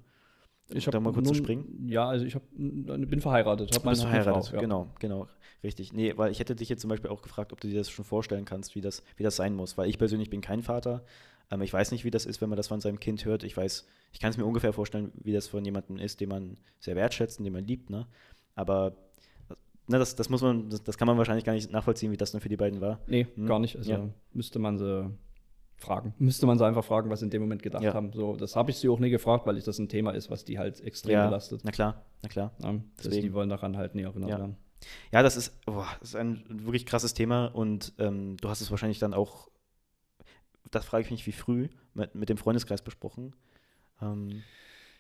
Ich 0.71 0.85
da 0.85 1.01
mal 1.01 1.13
kurz 1.13 1.25
nur- 1.25 1.35
zu 1.35 1.39
springen. 1.39 1.87
Ja, 1.89 2.09
also 2.09 2.25
ich 2.27 2.35
hab, 2.35 2.43
bin 2.53 3.21
verheiratet. 3.21 3.75
Hab 3.75 3.83
Du 3.83 3.89
bist 3.89 4.03
verheiratet, 4.03 4.47
Frau, 4.49 4.55
ja. 4.57 4.61
genau, 4.61 4.89
genau, 4.99 5.27
richtig. 5.63 5.93
Nee, 5.93 6.13
weil 6.17 6.31
ich 6.31 6.41
hätte 6.41 6.55
dich 6.55 6.69
jetzt 6.69 6.83
zum 6.83 6.91
Beispiel 6.91 7.11
auch 7.11 7.23
gefragt, 7.23 7.53
ob 7.53 7.61
du 7.61 7.69
dir 7.69 7.79
das 7.79 7.89
schon 7.91 8.05
vorstellen 8.05 8.45
kannst, 8.45 8.75
wie 8.75 8.81
das, 8.81 9.03
wie 9.17 9.23
das 9.23 9.37
sein 9.37 9.55
muss. 9.55 9.79
Weil 9.79 9.89
ich 9.89 9.99
persönlich 9.99 10.29
bin 10.31 10.41
kein 10.43 10.63
Vater. 10.63 11.05
Ähm, 11.51 11.63
ich 11.63 11.73
weiß 11.73 11.91
nicht, 11.93 12.05
wie 12.05 12.11
das 12.11 12.27
ist, 12.27 12.41
wenn 12.43 12.51
man 12.51 12.57
das 12.59 12.69
von 12.69 12.81
seinem 12.81 13.01
Kind 13.01 13.25
hört. 13.25 13.45
Ich 13.45 13.57
weiß, 13.57 13.87
ich 14.13 14.21
kann 14.21 14.31
es 14.31 14.37
mir 14.37 14.45
ungefähr 14.45 14.73
vorstellen, 14.75 15.11
wie 15.15 15.33
das 15.33 15.47
von 15.49 15.65
jemandem 15.65 15.99
ist, 15.99 16.21
den 16.21 16.29
man 16.29 16.59
sehr 16.81 16.97
wertschätzt 16.97 17.39
und 17.39 17.45
den 17.45 17.53
man 17.55 17.65
liebt, 17.67 17.89
ne? 17.89 18.07
Aber 18.55 18.95
ne, 19.87 19.99
das, 19.99 20.17
das 20.17 20.29
muss 20.29 20.43
man, 20.43 20.69
das, 20.69 20.83
das 20.83 20.99
kann 20.99 21.07
man 21.07 21.17
wahrscheinlich 21.17 21.45
gar 21.47 21.55
nicht 21.55 21.73
nachvollziehen, 21.73 22.13
wie 22.13 22.17
das 22.19 22.33
dann 22.33 22.43
für 22.43 22.49
die 22.51 22.57
beiden 22.59 22.83
war. 22.83 23.01
Nee, 23.07 23.27
Hm, 23.37 23.47
gar 23.47 23.59
nicht. 23.59 23.77
Also 23.77 23.91
ja. 23.91 24.09
müsste 24.35 24.59
man 24.59 24.77
sie 24.77 25.11
fragen. 25.79 26.13
Müsste 26.19 26.45
man 26.47 26.59
sie 26.59 26.67
einfach 26.67 26.85
fragen, 26.85 27.09
was 27.11 27.21
sie 27.21 27.27
in 27.27 27.31
dem 27.31 27.41
Moment 27.43 27.63
gedacht 27.63 27.83
Ja. 27.85 27.95
haben. 27.95 28.13
So, 28.13 28.37
das 28.37 28.57
habe 28.57 28.71
ich 28.71 28.77
sie 28.79 28.89
auch 28.89 28.99
nie 28.99 29.11
gefragt, 29.11 29.47
weil 29.47 29.57
ich 29.57 29.65
das 29.65 29.79
ein 29.79 29.89
Thema 29.89 30.11
ist, 30.11 30.31
was 30.31 30.45
die 30.45 30.59
halt 30.59 30.81
extrem 30.81 31.25
belastet. 31.27 31.61
na 31.65 31.71
klar, 31.71 32.03
na 32.23 32.29
klar. 32.29 32.53
Ja, 32.63 32.75
Deswegen. 32.99 33.23
die 33.23 33.33
wollen 33.33 33.49
daran 33.49 33.77
halt 33.77 33.95
nie 33.95 34.03
erinnert 34.03 34.31
Ja. 34.31 34.39
werden. 34.39 34.57
Ja, 35.13 35.23
das 35.23 35.37
ist, 35.37 35.61
boah, 35.67 35.87
das 36.01 36.11
ist 36.11 36.15
ein 36.17 36.45
wirklich 36.65 36.87
krasses 36.87 37.15
Thema 37.15 37.47
und 37.47 37.93
ähm, 37.99 38.37
du 38.41 38.49
hast 38.49 38.61
es 38.61 38.71
wahrscheinlich 38.71 38.99
dann 38.99 39.15
auch, 39.15 39.49
das 40.71 40.85
frage 40.85 41.05
ich 41.05 41.11
mich, 41.11 41.27
wie 41.27 41.33
früh 41.33 41.69
mit, 41.95 42.15
mit 42.15 42.29
dem 42.29 42.37
Freundeskreis 42.37 42.83
besprochen. 42.83 43.35
Ähm, 44.03 44.43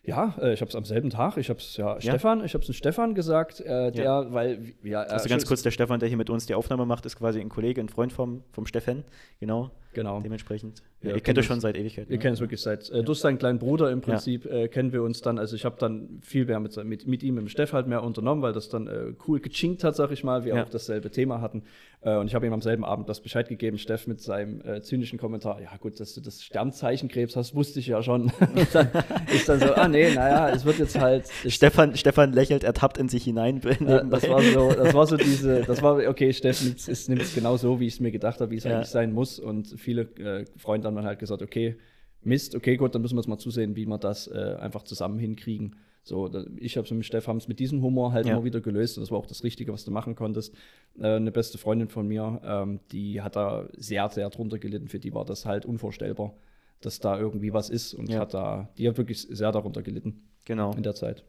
Ja, 0.04 0.34
äh, 0.40 0.54
ich 0.54 0.60
habe 0.62 0.68
es 0.70 0.74
am 0.74 0.84
selben 0.84 1.10
Tag. 1.10 1.36
Ich 1.36 1.50
habe 1.50 1.58
es 1.58 1.76
ja, 1.76 2.00
Stefan, 2.00 2.42
ich 2.44 2.54
habe 2.54 2.64
es 2.64 2.74
Stefan 2.74 3.14
gesagt, 3.14 3.60
äh, 3.60 3.92
der, 3.92 4.04
Ja. 4.04 4.32
weil 4.32 4.74
ja, 4.82 5.02
also 5.02 5.26
äh, 5.26 5.28
ganz 5.28 5.42
schon- 5.42 5.48
kurz, 5.48 5.62
der 5.62 5.70
Stefan, 5.70 6.00
der 6.00 6.08
hier 6.08 6.16
mit 6.16 6.30
uns 6.30 6.46
die 6.46 6.54
Aufnahme 6.54 6.86
macht, 6.86 7.04
ist 7.04 7.16
quasi 7.16 7.40
ein 7.40 7.48
Kollege, 7.50 7.80
ein 7.80 7.88
Freund 7.90 8.12
vom, 8.12 8.42
vom 8.52 8.64
Stefan, 8.64 9.04
genau, 9.38 9.70
genau. 9.94 10.20
dementsprechend. 10.20 10.82
Ja, 11.00 11.14
ihr 11.14 11.20
kennt 11.20 11.38
euch 11.38 11.44
uns- 11.44 11.46
schon 11.46 11.60
seit 11.60 11.76
Ewigkeit. 11.76 12.08
Wir 12.08 12.16
ne? 12.16 12.22
kennen 12.22 12.34
es 12.34 12.40
wirklich 12.40 12.60
seit, 12.60 12.90
äh, 12.90 13.04
durch 13.04 13.20
seinen 13.20 13.38
kleinen 13.38 13.60
Bruder 13.60 13.90
im 13.92 14.00
Prinzip 14.00 14.46
äh, 14.46 14.66
kennen 14.66 14.92
wir 14.92 15.04
uns 15.04 15.20
dann, 15.22 15.38
also 15.38 15.54
ich 15.54 15.64
habe 15.64 15.76
dann 15.78 16.18
viel 16.22 16.44
mehr 16.44 16.58
mit, 16.58 16.76
mit, 16.84 17.06
mit 17.06 17.22
ihm, 17.22 17.36
mit 17.36 17.42
dem 17.44 17.48
Steff 17.48 17.72
halt 17.72 17.86
mehr 17.86 18.02
unternommen, 18.02 18.42
weil 18.42 18.52
das 18.52 18.68
dann 18.68 18.88
äh, 18.88 19.12
cool 19.28 19.38
gechinkt 19.38 19.84
hat, 19.84 19.94
sag 19.94 20.10
ich 20.10 20.24
mal, 20.24 20.44
wir 20.44 20.56
Ja. 20.56 20.64
auch 20.64 20.68
dasselbe 20.68 21.10
Thema 21.12 21.40
hatten. 21.40 21.62
Äh, 22.00 22.16
und 22.16 22.26
ich 22.26 22.34
habe 22.34 22.46
ihm 22.46 22.52
am 22.52 22.62
selben 22.62 22.84
Abend 22.84 23.08
das 23.08 23.20
Bescheid 23.20 23.48
gegeben, 23.48 23.78
Steff 23.78 24.08
mit 24.08 24.20
seinem 24.20 24.60
äh, 24.62 24.82
zynischen 24.82 25.20
Kommentar, 25.20 25.60
ja 25.60 25.70
gut, 25.80 26.00
dass 26.00 26.14
du 26.14 26.20
das 26.20 26.42
Sternzeichenkrebs 26.42 27.36
hast, 27.36 27.54
wusste 27.54 27.78
ich 27.78 27.86
ja 27.86 28.02
schon. 28.02 28.22
und 28.40 28.74
dann 28.74 28.88
ist 29.32 29.48
dann 29.48 29.60
so, 29.60 29.72
ah 29.74 29.86
nee, 29.86 30.12
naja, 30.12 30.50
es 30.50 30.64
wird 30.64 30.78
jetzt 30.80 30.98
halt, 30.98 31.26
Stefan, 31.46 31.96
Stefan 31.96 32.32
lächelt 32.32 32.64
ertappt 32.64 32.98
in 32.98 33.08
sich 33.08 33.22
hinein. 33.24 33.60
Ja, 33.88 34.02
das 34.02 34.28
war 34.28 34.42
so, 34.42 34.72
das 34.72 34.94
war 34.94 35.06
so 35.06 35.16
diese, 35.16 35.62
das 35.62 35.80
war, 35.82 35.98
okay, 36.08 36.32
Steff 36.32 36.60
nimmt 37.08 37.22
es 37.22 37.34
genau 37.34 37.56
so, 37.56 37.78
wie 37.78 37.86
ich 37.86 37.94
es 37.94 38.00
mir 38.00 38.10
gedacht 38.10 38.40
habe, 38.40 38.50
wie 38.50 38.56
es 38.56 38.64
Ja. 38.64 38.76
eigentlich 38.76 38.88
sein 38.88 39.12
muss. 39.12 39.38
Und 39.38 39.77
viele 39.78 40.02
äh, 40.18 40.44
Freunde 40.56 40.86
haben 40.88 40.96
dann 40.96 41.06
halt 41.06 41.18
gesagt, 41.18 41.42
okay, 41.42 41.76
Mist, 42.22 42.54
okay, 42.54 42.76
gut, 42.76 42.94
dann 42.94 43.02
müssen 43.02 43.14
wir 43.16 43.20
jetzt 43.20 43.28
mal 43.28 43.38
zusehen, 43.38 43.76
wie 43.76 43.86
wir 43.86 43.98
das 43.98 44.26
äh, 44.26 44.56
einfach 44.60 44.82
zusammen 44.82 45.18
hinkriegen. 45.18 45.76
So, 46.02 46.30
ich 46.56 46.76
habe 46.76 46.84
es 46.86 46.90
mit 46.90 47.04
Steff 47.04 47.26
haben 47.28 47.36
es 47.36 47.48
mit 47.48 47.58
diesem 47.60 47.82
Humor 47.82 48.12
halt 48.12 48.26
Ja. 48.26 48.32
immer 48.32 48.44
wieder 48.44 48.60
gelöst 48.60 48.96
und 48.96 49.02
das 49.02 49.10
war 49.10 49.18
auch 49.18 49.26
das 49.26 49.44
Richtige, 49.44 49.72
was 49.72 49.84
du 49.84 49.90
machen 49.90 50.14
konntest. 50.14 50.54
Äh, 50.98 51.06
eine 51.16 51.30
beste 51.30 51.58
Freundin 51.58 51.88
von 51.88 52.08
mir, 52.08 52.40
ähm, 52.44 52.80
die 52.92 53.20
hat 53.20 53.36
da 53.36 53.68
sehr, 53.76 54.08
sehr 54.08 54.30
drunter 54.30 54.58
gelitten. 54.58 54.88
Für 54.88 54.98
die 54.98 55.12
war 55.14 55.24
das 55.24 55.44
halt 55.44 55.66
unvorstellbar, 55.66 56.34
dass 56.80 56.98
da 56.98 57.18
irgendwie 57.18 57.52
was 57.52 57.68
ist 57.70 57.94
und 57.94 58.08
Ja. 58.08 58.20
hat 58.20 58.32
da, 58.34 58.68
die 58.78 58.88
hat 58.88 58.96
wirklich 58.96 59.22
sehr 59.22 59.52
darunter 59.52 59.82
gelitten 59.82 60.22
genau. 60.44 60.72
in 60.72 60.82
der 60.82 60.94
Zeit. 60.94 61.24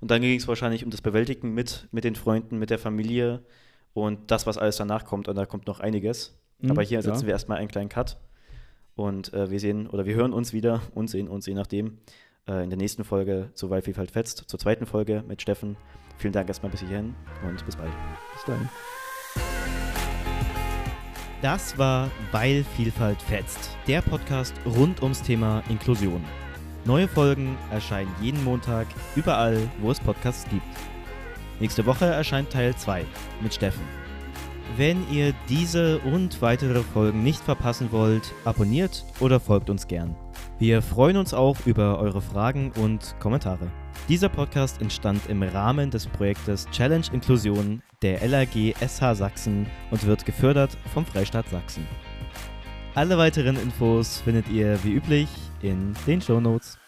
Und 0.00 0.10
dann 0.10 0.22
ging 0.22 0.36
es 0.38 0.48
wahrscheinlich 0.48 0.84
um 0.84 0.90
das 0.90 1.02
Bewältigen 1.02 1.52
mit, 1.54 1.88
mit 1.92 2.04
den 2.04 2.14
Freunden, 2.14 2.58
mit 2.58 2.70
der 2.70 2.78
Familie 2.78 3.44
und 3.94 4.30
das, 4.30 4.46
was 4.46 4.56
alles 4.58 4.76
danach 4.76 5.04
kommt. 5.04 5.28
Und 5.28 5.36
da 5.36 5.46
kommt 5.46 5.66
noch 5.66 5.80
einiges. 5.80 6.38
Mhm, 6.62 6.70
Aber 6.70 6.82
hier 6.82 6.98
ja. 6.98 7.02
setzen 7.02 7.26
wir 7.26 7.32
erstmal 7.32 7.58
einen 7.58 7.68
kleinen 7.68 7.88
Cut. 7.88 8.18
Und 8.94 9.32
äh, 9.32 9.50
wir 9.50 9.58
sehen 9.60 9.86
oder 9.88 10.04
wir 10.04 10.14
hören 10.14 10.32
uns 10.32 10.52
wieder 10.52 10.80
und 10.94 11.08
sehen 11.08 11.28
uns 11.28 11.46
je 11.46 11.54
nachdem 11.54 11.98
äh, 12.46 12.62
in 12.62 12.70
der 12.70 12.76
nächsten 12.76 13.04
Folge 13.04 13.50
zu 13.54 13.70
Weil 13.70 13.82
Vielfalt 13.82 14.10
fetzt, 14.10 14.44
zur 14.46 14.58
zweiten 14.58 14.86
Folge 14.86 15.24
mit 15.26 15.40
Steffen. 15.40 15.76
Vielen 16.18 16.32
Dank 16.32 16.48
erstmal 16.48 16.70
bis 16.70 16.80
hierhin 16.80 17.14
und 17.48 17.64
bis 17.64 17.76
bald. 17.76 17.90
Bis 18.34 18.44
dahin. 18.44 18.68
Das 21.40 21.76
war 21.78 22.10
Weil 22.30 22.64
Vielfalt 22.76 23.20
fetzt, 23.22 23.76
der 23.88 24.02
Podcast 24.02 24.54
rund 24.64 25.02
ums 25.02 25.22
Thema 25.22 25.62
Inklusion. 25.68 26.22
Neue 26.84 27.08
Folgen 27.08 27.56
erscheinen 27.70 28.14
jeden 28.20 28.42
Montag 28.44 28.86
überall, 29.16 29.58
wo 29.80 29.90
es 29.90 30.00
Podcasts 30.00 30.48
gibt. 30.50 30.62
Nächste 31.60 31.86
Woche 31.86 32.04
erscheint 32.06 32.50
Teil 32.50 32.74
2 32.76 33.04
mit 33.40 33.54
Steffen. 33.54 34.01
Wenn 34.76 35.06
ihr 35.10 35.34
diese 35.48 35.98
und 35.98 36.40
weitere 36.40 36.82
Folgen 36.82 37.22
nicht 37.22 37.40
verpassen 37.40 37.92
wollt, 37.92 38.32
abonniert 38.44 39.04
oder 39.20 39.38
folgt 39.38 39.68
uns 39.68 39.86
gern. 39.86 40.16
Wir 40.58 40.80
freuen 40.80 41.16
uns 41.16 41.34
auch 41.34 41.56
über 41.66 41.98
eure 41.98 42.22
Fragen 42.22 42.72
und 42.80 43.14
Kommentare. 43.20 43.70
Dieser 44.08 44.28
Podcast 44.28 44.80
entstand 44.80 45.20
im 45.28 45.42
Rahmen 45.42 45.90
des 45.90 46.06
Projektes 46.06 46.66
Challenge 46.70 47.04
Inklusion 47.12 47.82
der 48.00 48.26
LAG 48.26 48.74
SH 48.80 49.14
Sachsen 49.14 49.66
und 49.90 50.06
wird 50.06 50.24
gefördert 50.24 50.76
vom 50.92 51.04
Freistaat 51.04 51.48
Sachsen. 51.50 51.86
Alle 52.94 53.16
weiteren 53.18 53.56
Infos 53.56 54.20
findet 54.20 54.48
ihr 54.48 54.82
wie 54.84 54.92
üblich 54.92 55.28
in 55.62 55.94
den 56.06 56.20
Shownotes. 56.20 56.81